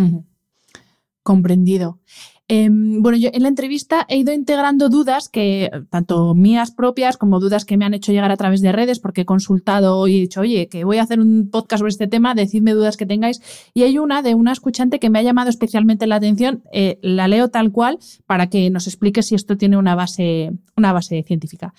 [1.23, 2.01] Comprendido.
[2.49, 7.41] Em, bueno, yo en la entrevista he ido integrando dudas que, tanto mías propias como
[7.41, 10.21] dudas que me han hecho llegar a través de redes, porque he consultado y he
[10.21, 13.41] dicho, oye, que voy a hacer un podcast sobre este tema, decidme dudas que tengáis.
[13.73, 17.27] Y hay una de una escuchante que me ha llamado especialmente la atención, eh, la
[17.27, 21.73] leo tal cual para que nos explique si esto tiene una base, una base científica.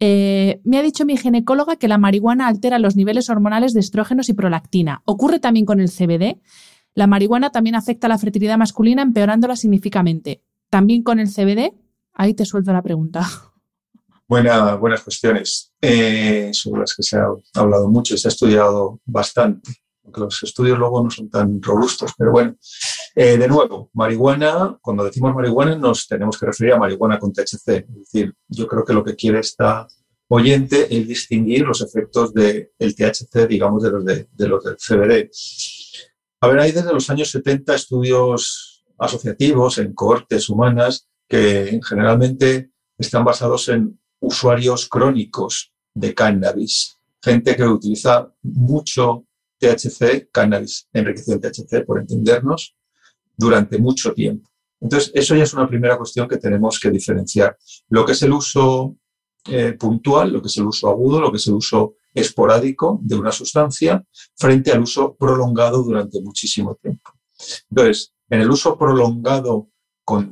[0.00, 4.28] Eh, me ha dicho mi ginecóloga que la marihuana altera los niveles hormonales de estrógenos
[4.28, 5.02] y prolactina.
[5.04, 6.38] ¿Ocurre también con el CBD?
[6.94, 10.42] La marihuana también afecta a la fertilidad masculina empeorándola significativamente.
[10.70, 11.72] ¿También con el CBD?
[12.12, 13.26] Ahí te suelto la pregunta.
[14.26, 19.70] buenas cuestiones, eh, sobre las que se ha hablado mucho y se ha estudiado bastante,
[20.04, 22.56] aunque los estudios luego no son tan robustos, pero bueno.
[23.14, 27.68] Eh, de nuevo, marihuana, cuando decimos marihuana nos tenemos que referir a marihuana con THC.
[27.68, 29.88] Es decir, yo creo que lo que quiere esta
[30.28, 35.30] oyente es distinguir los efectos del THC, digamos, de los, de los del CBD.
[36.40, 43.24] A ver, hay desde los años 70 estudios asociativos, en cohortes humanas, que generalmente están
[43.24, 49.24] basados en usuarios crónicos de cannabis, gente que utiliza mucho
[49.58, 52.76] THC, cannabis enriquecido en THC, por entendernos,
[53.36, 54.48] durante mucho tiempo.
[54.80, 57.56] Entonces, eso ya es una primera cuestión que tenemos que diferenciar.
[57.88, 58.96] Lo que es el uso
[59.46, 63.16] eh, puntual, lo que es el uso agudo, lo que es el uso esporádico de
[63.16, 64.04] una sustancia,
[64.36, 67.12] frente al uso prolongado durante muchísimo tiempo.
[67.70, 69.68] Entonces, en el uso prolongado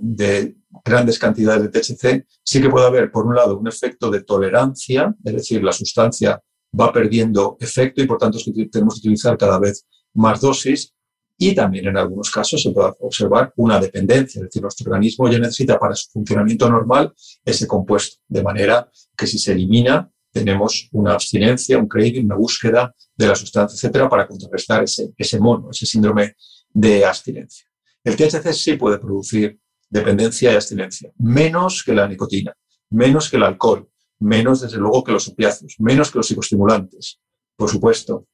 [0.01, 4.23] de grandes cantidades de THC, sí que puede haber, por un lado, un efecto de
[4.23, 6.43] tolerancia, es decir, la sustancia
[6.79, 8.39] va perdiendo efecto y por tanto
[8.71, 10.93] tenemos que utilizar cada vez más dosis.
[11.39, 15.39] Y también en algunos casos se puede observar una dependencia, es decir, nuestro organismo ya
[15.39, 17.13] necesita para su funcionamiento normal
[17.45, 22.95] ese compuesto, de manera que si se elimina, tenemos una abstinencia, un craving, una búsqueda
[23.17, 26.37] de la sustancia, etcétera, para contrarrestar ese, ese mono, ese síndrome
[26.75, 27.67] de abstinencia.
[28.05, 29.59] El THC sí puede producir
[29.89, 32.53] dependencia y abstinencia, menos que la nicotina,
[32.91, 37.19] menos que el alcohol, menos desde luego que los opiáceos, menos que los psicoestimulantes.
[37.57, 38.27] Por supuesto,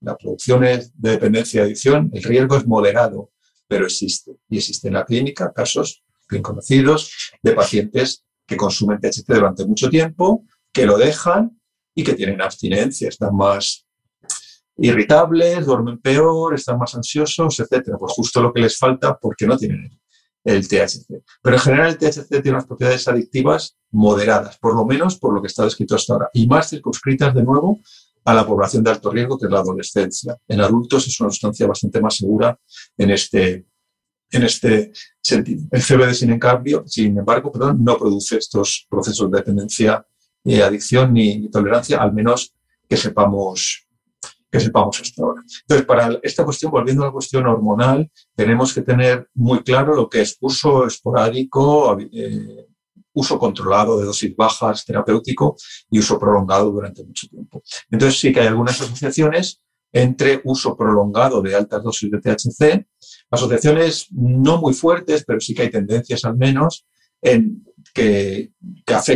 [0.00, 3.32] la producción de dependencia y adicción, el riesgo es moderado,
[3.66, 4.36] pero existe.
[4.48, 9.90] Y existe en la clínica casos bien conocidos de pacientes que consumen THC durante mucho
[9.90, 11.60] tiempo, que lo dejan
[11.94, 13.86] y que tienen abstinencia, están más
[14.76, 17.98] irritables, duermen peor, están más ansiosos, etcétera.
[17.98, 20.00] Pues justo lo que les falta porque no tienen
[20.44, 21.22] el THC.
[21.42, 25.42] Pero en general el THC tiene unas propiedades adictivas moderadas, por lo menos por lo
[25.42, 27.80] que está descrito hasta ahora, y más circunscritas de nuevo
[28.24, 30.36] a la población de alto riesgo, que es la adolescencia.
[30.48, 32.58] En adultos es una sustancia bastante más segura
[32.96, 33.66] en este,
[34.30, 34.92] en este
[35.22, 35.64] sentido.
[35.70, 36.40] El CBD, sin
[36.86, 40.06] sin embargo perdón, no produce estos procesos de dependencia,
[40.44, 42.54] y adicción ni tolerancia, al menos
[42.88, 43.86] que sepamos
[44.50, 45.42] que sepamos hasta ahora.
[45.60, 50.08] Entonces, para esta cuestión, volviendo a la cuestión hormonal, tenemos que tener muy claro lo
[50.08, 52.66] que es uso esporádico, eh,
[53.12, 55.56] uso controlado de dosis bajas, terapéutico,
[55.88, 57.62] y uso prolongado durante mucho tiempo.
[57.90, 59.62] Entonces, sí que hay algunas asociaciones
[59.92, 62.86] entre uso prolongado de altas dosis de THC,
[63.30, 66.86] asociaciones no muy fuertes, pero sí que hay tendencias al menos
[67.20, 68.52] que,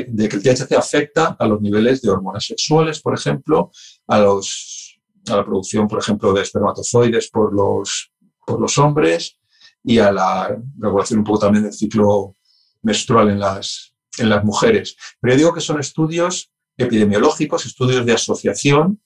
[0.08, 3.70] de que el THC afecta a los niveles de hormonas sexuales, por ejemplo,
[4.06, 8.12] a la producción, por ejemplo, de espermatozoides por los,
[8.46, 9.38] por los hombres
[9.82, 12.36] y a la regulación un poco también del ciclo
[12.82, 14.96] menstrual en las, en las mujeres.
[15.20, 19.00] Pero yo digo que son estudios epidemiológicos, estudios de asociación,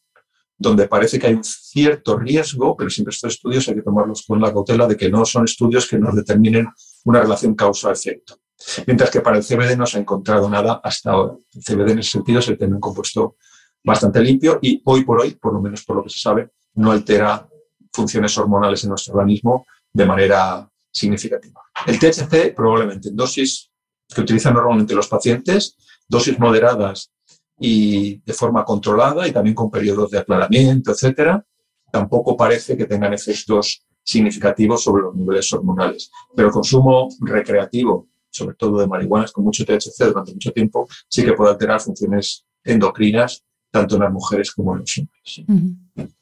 [0.57, 4.41] donde parece que hay un cierto riesgo, pero siempre estos estudios hay que tomarlos con
[4.41, 6.67] la cautela de que no son estudios que nos determinen
[7.05, 8.39] una relación causa-efecto.
[8.87, 11.35] Mientras que para el CBD no se ha encontrado nada hasta ahora.
[11.55, 13.37] El CBD en ese sentido es el un compuesto
[13.85, 16.91] bastante limpio y hoy por hoy, por lo menos por lo que se sabe, no
[16.91, 17.49] altera
[17.93, 21.63] funciones hormonales en nuestro organismo de manera significativa.
[21.87, 23.71] El THC probablemente en dosis
[24.13, 25.77] que utilizan normalmente los pacientes,
[26.09, 27.13] dosis moderadas
[27.59, 31.45] y de forma controlada y también con periodos de aclaramiento, etcétera,
[31.91, 36.11] tampoco parece que tengan efectos significativos sobre los niveles hormonales.
[36.35, 41.25] Pero el consumo recreativo, sobre todo de marihuanas con mucho THC durante mucho tiempo, sí
[41.25, 46.19] que puede alterar funciones endocrinas tanto en las mujeres como en los hombres.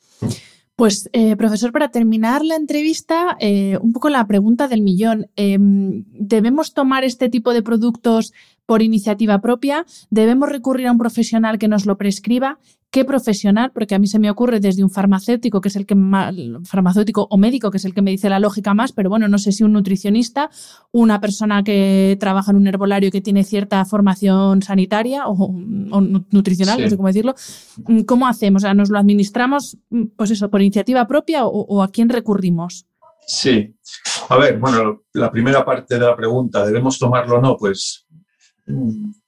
[0.77, 5.31] Pues, eh, profesor, para terminar la entrevista, eh, un poco la pregunta del millón.
[5.35, 8.35] Em, ¿Debemos tomar este tipo de productos
[8.67, 9.87] por iniciativa propia?
[10.11, 12.59] ¿Debemos recurrir a un profesional que nos lo prescriba?
[12.97, 15.95] qué profesional, porque a mí se me ocurre desde un farmacéutico, que es el que
[15.95, 19.29] más, farmacéutico o médico, que es el que me dice la lógica más, pero bueno,
[19.29, 20.49] no sé si un nutricionista,
[20.93, 25.53] una persona que trabaja en un herbolario que tiene cierta formación sanitaria o,
[26.31, 27.35] nutricional, no sé cómo decirlo.
[28.07, 28.63] ¿Cómo hacemos?
[28.63, 29.77] O sea, ¿nos lo administramos,
[30.17, 32.87] pues eso, por iniciativa propia o a quién recurrimos?
[33.27, 33.75] Sí.
[34.29, 37.57] A ver, bueno, la primera parte de la pregunta, ¿debemos tomarlo o no?
[37.57, 38.06] Pues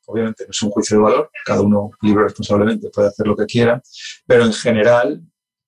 [0.07, 3.47] obviamente no es un juicio de valor, cada uno libre responsablemente puede hacer lo que
[3.47, 3.81] quiera,
[4.27, 5.23] pero en general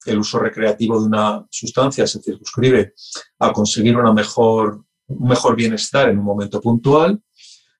[0.06, 2.94] el uso recreativo de una sustancia se circunscribe
[3.38, 7.20] a conseguir una mejor, un mejor bienestar en un momento puntual,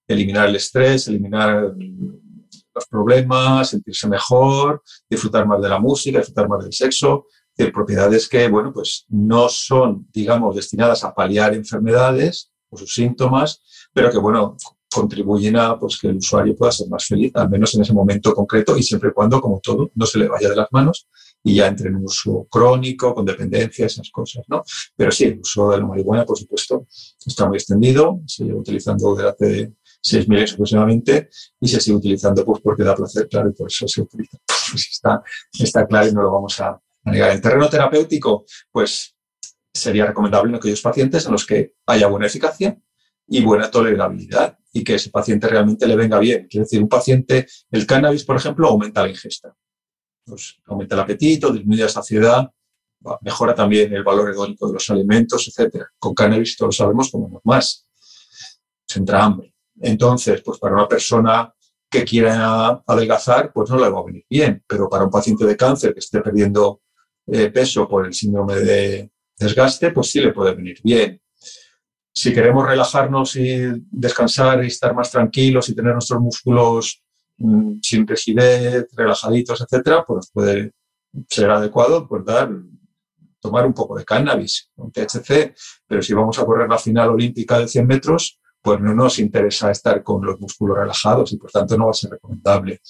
[0.07, 1.75] eliminar el estrés, eliminar
[2.75, 7.27] los problemas, sentirse mejor, disfrutar más de la música, disfrutar más del sexo,
[7.57, 13.63] de propiedades que, bueno, pues no son, digamos, destinadas a paliar enfermedades o sus síntomas,
[13.93, 14.57] pero que, bueno,
[14.93, 18.35] contribuyen a pues, que el usuario pueda ser más feliz, al menos en ese momento
[18.35, 21.09] concreto y siempre y cuando, como todo, no se le vaya de las manos
[21.43, 24.63] y ya entre en un uso crónico, con dependencia, esas cosas, ¿no?
[24.95, 26.87] Pero sí, el uso de la marihuana, por supuesto,
[27.25, 29.73] está muy extendido, se lleva utilizando desde hace
[30.03, 31.29] seis meses aproximadamente
[31.61, 34.39] y se sigue utilizando pues porque da placer, claro, y por eso se utiliza.
[34.71, 35.23] Pues está,
[35.59, 37.33] está claro y no lo vamos a, negar.
[37.33, 39.17] En terreno terapéutico, pues
[39.73, 42.79] sería recomendable en aquellos pacientes en los que haya buena eficacia
[43.27, 46.47] y buena tolerabilidad y que ese paciente realmente le venga bien.
[46.49, 49.55] Quiere decir, un paciente, el cannabis, por ejemplo, aumenta la ingesta.
[50.25, 52.51] Pues aumenta el apetito, disminuye la saciedad,
[53.23, 55.85] mejora también el valor hedónico de los alimentos, etc.
[55.99, 57.87] Con cannabis todos sabemos comemos más.
[58.87, 59.55] Se entra hambre.
[59.81, 61.53] Entonces, pues para una persona
[61.89, 64.63] que quiera adelgazar, pues no le va a venir bien.
[64.67, 66.83] Pero para un paciente de cáncer que esté perdiendo
[67.27, 71.21] eh, peso por el síndrome de desgaste, pues sí le puede venir bien.
[72.21, 77.03] Si queremos relajarnos y descansar y estar más tranquilos y tener nuestros músculos
[77.39, 80.73] mm, sin rigidez, relajaditos, etcétera, pues puede
[81.27, 82.51] ser adecuado pues dar,
[83.41, 85.55] tomar un poco de cannabis, un THC,
[85.87, 89.71] pero si vamos a correr la final olímpica de 100 metros, pues no nos interesa
[89.71, 92.83] estar con los músculos relajados y por tanto no va a ser recomendable.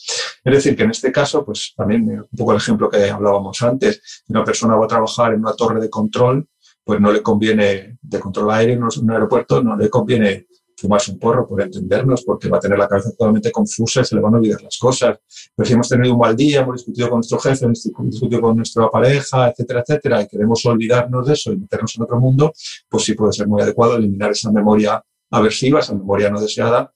[0.43, 4.25] Es decir, que en este caso, pues también un poco el ejemplo que hablábamos antes,
[4.27, 6.49] una persona va a trabajar en una torre de control,
[6.91, 11.21] pues no le conviene, de control aéreo en un aeropuerto, no le conviene fumarse un
[11.21, 14.39] porro por entendernos, porque va a tener la cabeza totalmente confusa se le van a
[14.39, 15.21] olvidar las cosas.
[15.55, 18.57] Pero si hemos tenido un mal día, hemos discutido con nuestro jefe, hemos discutido con
[18.57, 22.53] nuestra pareja, etcétera, etcétera, y queremos olvidarnos de eso y meternos en otro mundo,
[22.89, 26.93] pues sí puede ser muy adecuado eliminar esa memoria aversiva, esa memoria no deseada,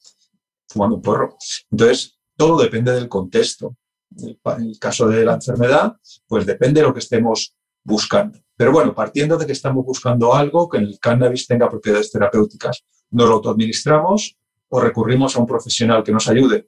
[0.67, 1.37] fumando un porro.
[1.71, 3.77] Entonces, todo depende del contexto.
[4.19, 5.95] En el caso de la enfermedad,
[6.27, 8.44] pues depende de lo que estemos buscando.
[8.57, 12.85] Pero bueno, partiendo de que estamos buscando algo que en el cannabis tenga propiedades terapéuticas,
[13.11, 14.37] nos lo autoadministramos
[14.69, 16.67] o recurrimos a un profesional que nos ayude.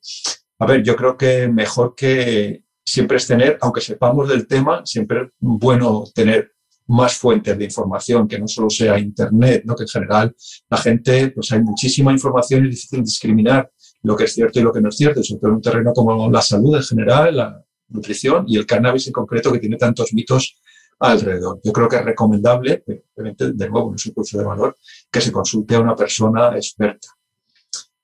[0.59, 5.23] A ver, yo creo que mejor que siempre es tener, aunque sepamos del tema, siempre
[5.23, 6.53] es bueno tener
[6.89, 9.75] más fuentes de información, que no solo sea Internet, ¿no?
[9.75, 10.37] que en general
[10.71, 13.71] la gente, pues hay muchísima información y es difícil discriminar
[14.03, 15.93] lo que es cierto y lo que no es cierto, sobre todo en un terreno
[15.93, 20.13] como la salud en general, la nutrición y el cannabis en concreto, que tiene tantos
[20.13, 20.61] mitos
[20.99, 21.61] alrededor.
[21.63, 24.77] Yo creo que es recomendable, de nuevo, no es un juicio de valor,
[25.11, 27.09] que se consulte a una persona experta,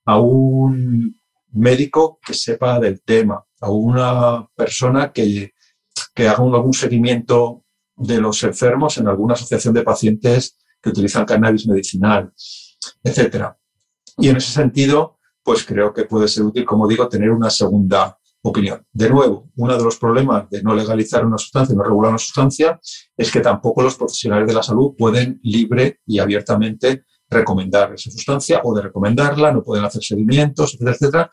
[0.05, 1.21] a un
[1.53, 5.53] médico que sepa del tema, a una persona que,
[6.15, 7.65] que haga un, algún seguimiento
[7.97, 12.33] de los enfermos en alguna asociación de pacientes que utilizan cannabis medicinal,
[13.03, 13.57] etcétera.
[14.19, 18.19] Y en ese sentido, pues creo que puede ser útil, como digo, tener una segunda
[18.43, 18.85] opinión.
[18.93, 22.79] De nuevo, uno de los problemas de no legalizar una sustancia, no regular una sustancia,
[23.17, 28.61] es que tampoco los profesionales de la salud pueden libre y abiertamente recomendar esa sustancia
[28.65, 31.31] o de recomendarla, no pueden hacer seguimientos, etcétera, etcétera.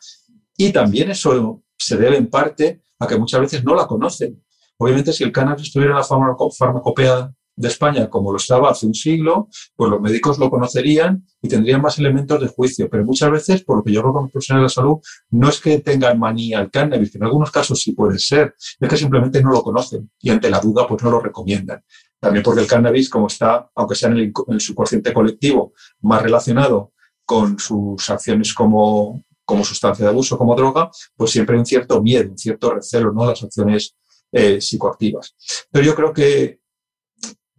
[0.56, 4.42] Y también eso se debe en parte a que muchas veces no la conocen.
[4.78, 8.94] Obviamente, si el cannabis estuviera en la farmacopea de España como lo estaba hace un
[8.94, 12.88] siglo, pues los médicos lo conocerían y tendrían más elementos de juicio.
[12.88, 14.98] Pero muchas veces, por lo que yo creo como profesional de la salud,
[15.30, 18.88] no es que tengan manía al cannabis, que en algunos casos sí puede ser, es
[18.88, 21.82] que simplemente no lo conocen y ante la duda pues no lo recomiendan.
[22.18, 25.72] También porque el cannabis, como está, aunque sea en el, en el subconsciente colectivo,
[26.02, 26.92] más relacionado
[27.24, 32.02] con sus acciones como, como sustancia de abuso, como droga, pues siempre hay un cierto
[32.02, 33.26] miedo, un cierto recelo, ¿no?
[33.26, 33.96] Las acciones
[34.32, 35.34] eh, psicoactivas.
[35.70, 36.60] Pero yo creo que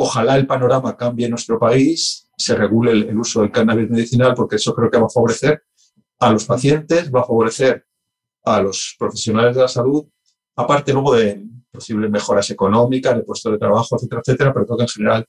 [0.01, 4.55] ojalá el panorama cambie en nuestro país, se regule el, uso del cannabis medicinal, porque
[4.55, 5.63] eso creo que va a favorecer
[6.19, 7.85] a los pacientes, va a favorecer
[8.43, 10.05] a los profesionales de la salud,
[10.55, 14.83] aparte luego de posibles mejoras económicas, de puestos de trabajo, etcétera, etcétera, pero creo que
[14.83, 15.25] en general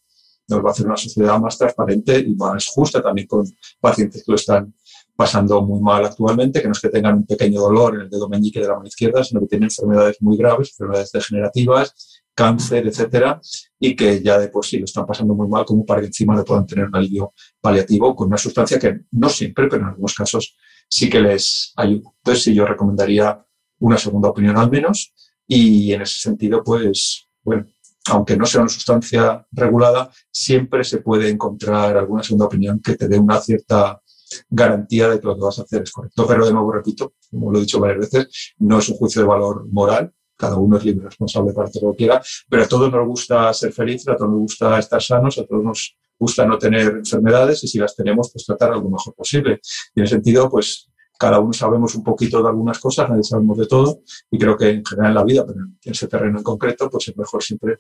[0.49, 3.45] nos va a hacer una sociedad más transparente y más justa también con
[3.81, 4.75] pacientes que lo están
[5.15, 8.29] pasando muy mal actualmente, que no es que tengan un pequeño dolor en el dedo
[8.29, 13.41] meñique de la mano izquierda, sino que tienen enfermedades muy graves, enfermedades degenerativas, cáncer, etcétera,
[13.79, 16.37] y que ya de por sí lo están pasando muy mal, como para que encima
[16.37, 20.15] le puedan tener un alivio paliativo con una sustancia que no siempre, pero en algunos
[20.15, 20.57] casos
[20.89, 22.11] sí que les ayuda.
[22.19, 23.45] Entonces, sí, yo recomendaría
[23.81, 25.13] una segunda opinión al menos,
[25.47, 27.67] y en ese sentido, pues, bueno,
[28.07, 33.09] aunque no sea una sustancia regulada, siempre se puede encontrar alguna segunda opinión que te
[33.09, 34.01] dé una cierta
[34.49, 36.27] garantía de que lo que vas a hacer es correcto.
[36.27, 39.29] Pero de nuevo, repito, como lo he dicho varias veces, no es un juicio de
[39.29, 40.13] valor moral,
[40.43, 43.55] cada uno es libre responsable para hacer lo que quiera, pero a todos nos gusta
[43.55, 47.63] ser felices, a todos nos gusta estar sanos, a todos nos gusta no tener enfermedades
[47.63, 49.61] y si las tenemos, pues tratar lo mejor posible.
[49.95, 53.57] Y en ese sentido, pues cada uno sabemos un poquito de algunas cosas, nadie sabemos
[53.57, 54.01] de todo
[54.33, 57.07] y creo que en general en la vida, pero en ese terreno en concreto, pues
[57.07, 57.77] es mejor siempre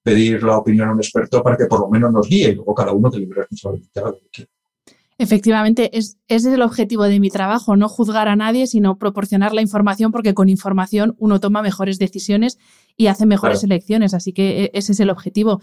[0.00, 2.76] pedir la opinión a un experto para que por lo menos nos guíe y luego
[2.76, 4.57] cada uno que libre responsabilidad lo que quiera.
[5.20, 9.52] Efectivamente, es, ese es el objetivo de mi trabajo, no juzgar a nadie, sino proporcionar
[9.52, 12.56] la información, porque con información uno toma mejores decisiones
[12.96, 14.12] y hace mejores elecciones.
[14.12, 15.60] Así que e, ese es el objetivo.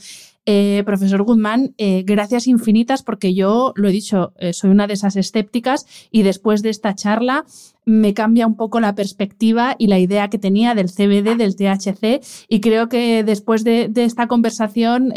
[0.48, 4.94] Eh, profesor Guzmán, eh, gracias infinitas porque yo, lo he dicho, eh, soy una de
[4.94, 7.45] esas escépticas y después de esta charla
[7.84, 12.22] me cambia un poco la perspectiva y la idea que tenía del CBD, del THC,
[12.48, 15.14] y creo que después de, esta conversación,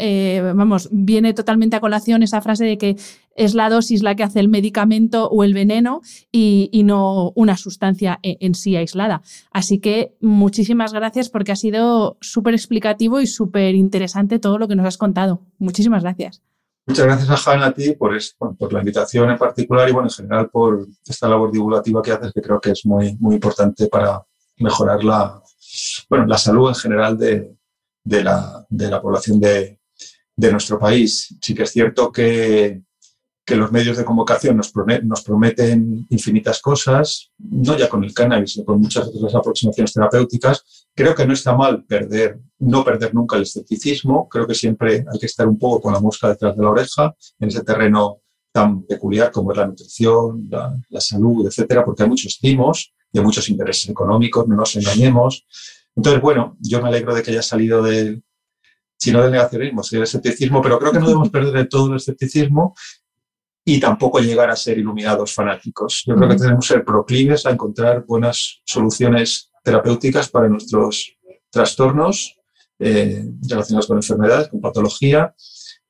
[0.55, 2.95] vamos, viene totalmente a colación esa frase de que
[3.39, 6.01] es la dosis la que hace el medicamento o el veneno
[6.31, 9.21] y, no una sustancia en, en, sí aislada.
[9.51, 14.75] Así que muchísimas gracias porque ha sido súper explicativo y súper interesante todo lo que
[14.75, 15.41] nos has contado.
[15.57, 16.41] Muchísimas gracias.
[16.89, 18.17] Muchas gracias a a ti por,
[18.57, 22.33] por la invitación en particular y bueno, en general por esta labor divulgativa que haces,
[22.33, 24.25] que creo que es muy, muy importante para
[24.57, 25.39] mejorar la,
[26.09, 27.55] bueno, la salud en general de,
[28.03, 29.79] de, la, de la, población de,
[30.35, 31.37] de, nuestro país.
[31.39, 32.81] Sí que es cierto que,
[33.49, 34.71] que los medios de convocación nos,
[35.03, 40.87] nos, prometen infinitas cosas, no ya con el cannabis, sino con muchas otras aproximaciones terapéuticas.
[40.93, 44.29] Creo que no está mal perder, no perder nunca el escepticismo.
[44.29, 47.15] Creo que siempre hay que estar un poco con la mosca detrás de la oreja
[47.39, 48.21] en ese terreno
[48.51, 53.17] tan peculiar como es la nutrición, la, la salud, etcétera, porque hay muchos timos y
[53.17, 55.47] hay muchos intereses económicos, no nos engañemos.
[55.95, 58.23] Entonces, bueno, yo me alegro de que haya salido del,
[58.95, 61.89] si no del negacionismo, sino del escepticismo, pero creo que no debemos perder de todo
[61.89, 62.75] el escepticismo
[63.75, 66.03] y tampoco llegar a ser iluminados fanáticos.
[66.07, 71.15] Yo creo que tenemos que ser proclives a encontrar buenas soluciones terapéuticas para nuestros
[71.51, 72.35] trastornos
[72.79, 75.35] eh, relacionados con enfermedades, con patología,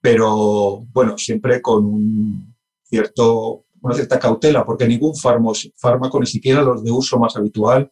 [0.02, 6.84] pero bueno, siempre con un cierto, una cierta cautela, porque ningún fármaco, ni siquiera los
[6.84, 7.90] de uso más habitual,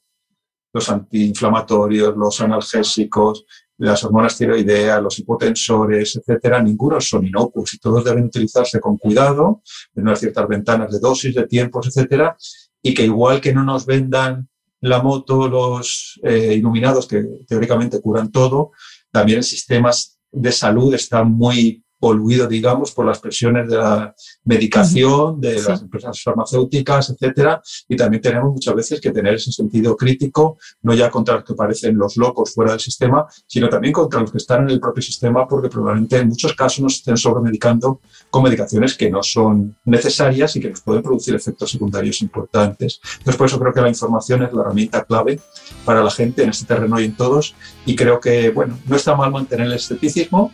[0.74, 3.46] los antiinflamatorios, los analgésicos,
[3.78, 9.62] las hormonas tiroideas, los hipotensores, etcétera, ninguno son inocuos y todos deben utilizarse con cuidado,
[9.96, 12.36] en unas ciertas ventanas de dosis, de tiempos, etcétera,
[12.82, 14.48] y que igual que no nos vendan
[14.82, 18.72] la moto los eh, iluminados que teóricamente curan todo,
[19.12, 19.92] también el sistema
[20.32, 24.14] de salud está muy poluido, digamos, por las presiones de la
[24.44, 27.62] medicación, de las empresas farmacéuticas, etcétera.
[27.88, 31.56] Y también tenemos muchas veces que tener ese sentido crítico, no ya contra los que
[31.56, 35.02] parecen los locos fuera del sistema, sino también contra los que están en el propio
[35.02, 40.56] sistema, porque probablemente en muchos casos nos estén sobremedicando con medicaciones que no son necesarias
[40.56, 43.00] y que nos pueden producir efectos secundarios importantes.
[43.18, 45.40] Entonces, por eso creo que la información es la herramienta clave
[45.86, 47.56] para la gente en este terreno y en todos.
[47.86, 50.52] Y creo que, bueno, no está mal mantener el escepticismo,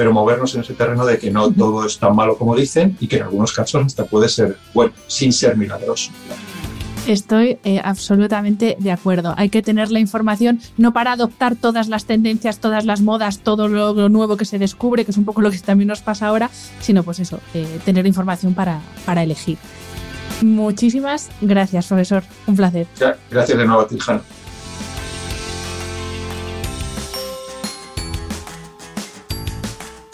[0.00, 3.06] pero movernos en ese terreno de que no todo es tan malo como dicen y
[3.06, 6.10] que en algunos casos hasta puede ser bueno, sin ser milagroso.
[7.06, 9.34] Estoy eh, absolutamente de acuerdo.
[9.36, 13.68] Hay que tener la información no para adoptar todas las tendencias, todas las modas, todo
[13.68, 16.48] lo, nuevo que se descubre, que es un poco lo que también nos pasa ahora,
[16.80, 19.58] sino pues eso, eh, tener información para, para elegir.
[20.40, 22.22] Muchísimas gracias, profesor.
[22.46, 22.86] Un placer.
[23.30, 23.86] Gracias de nuevo a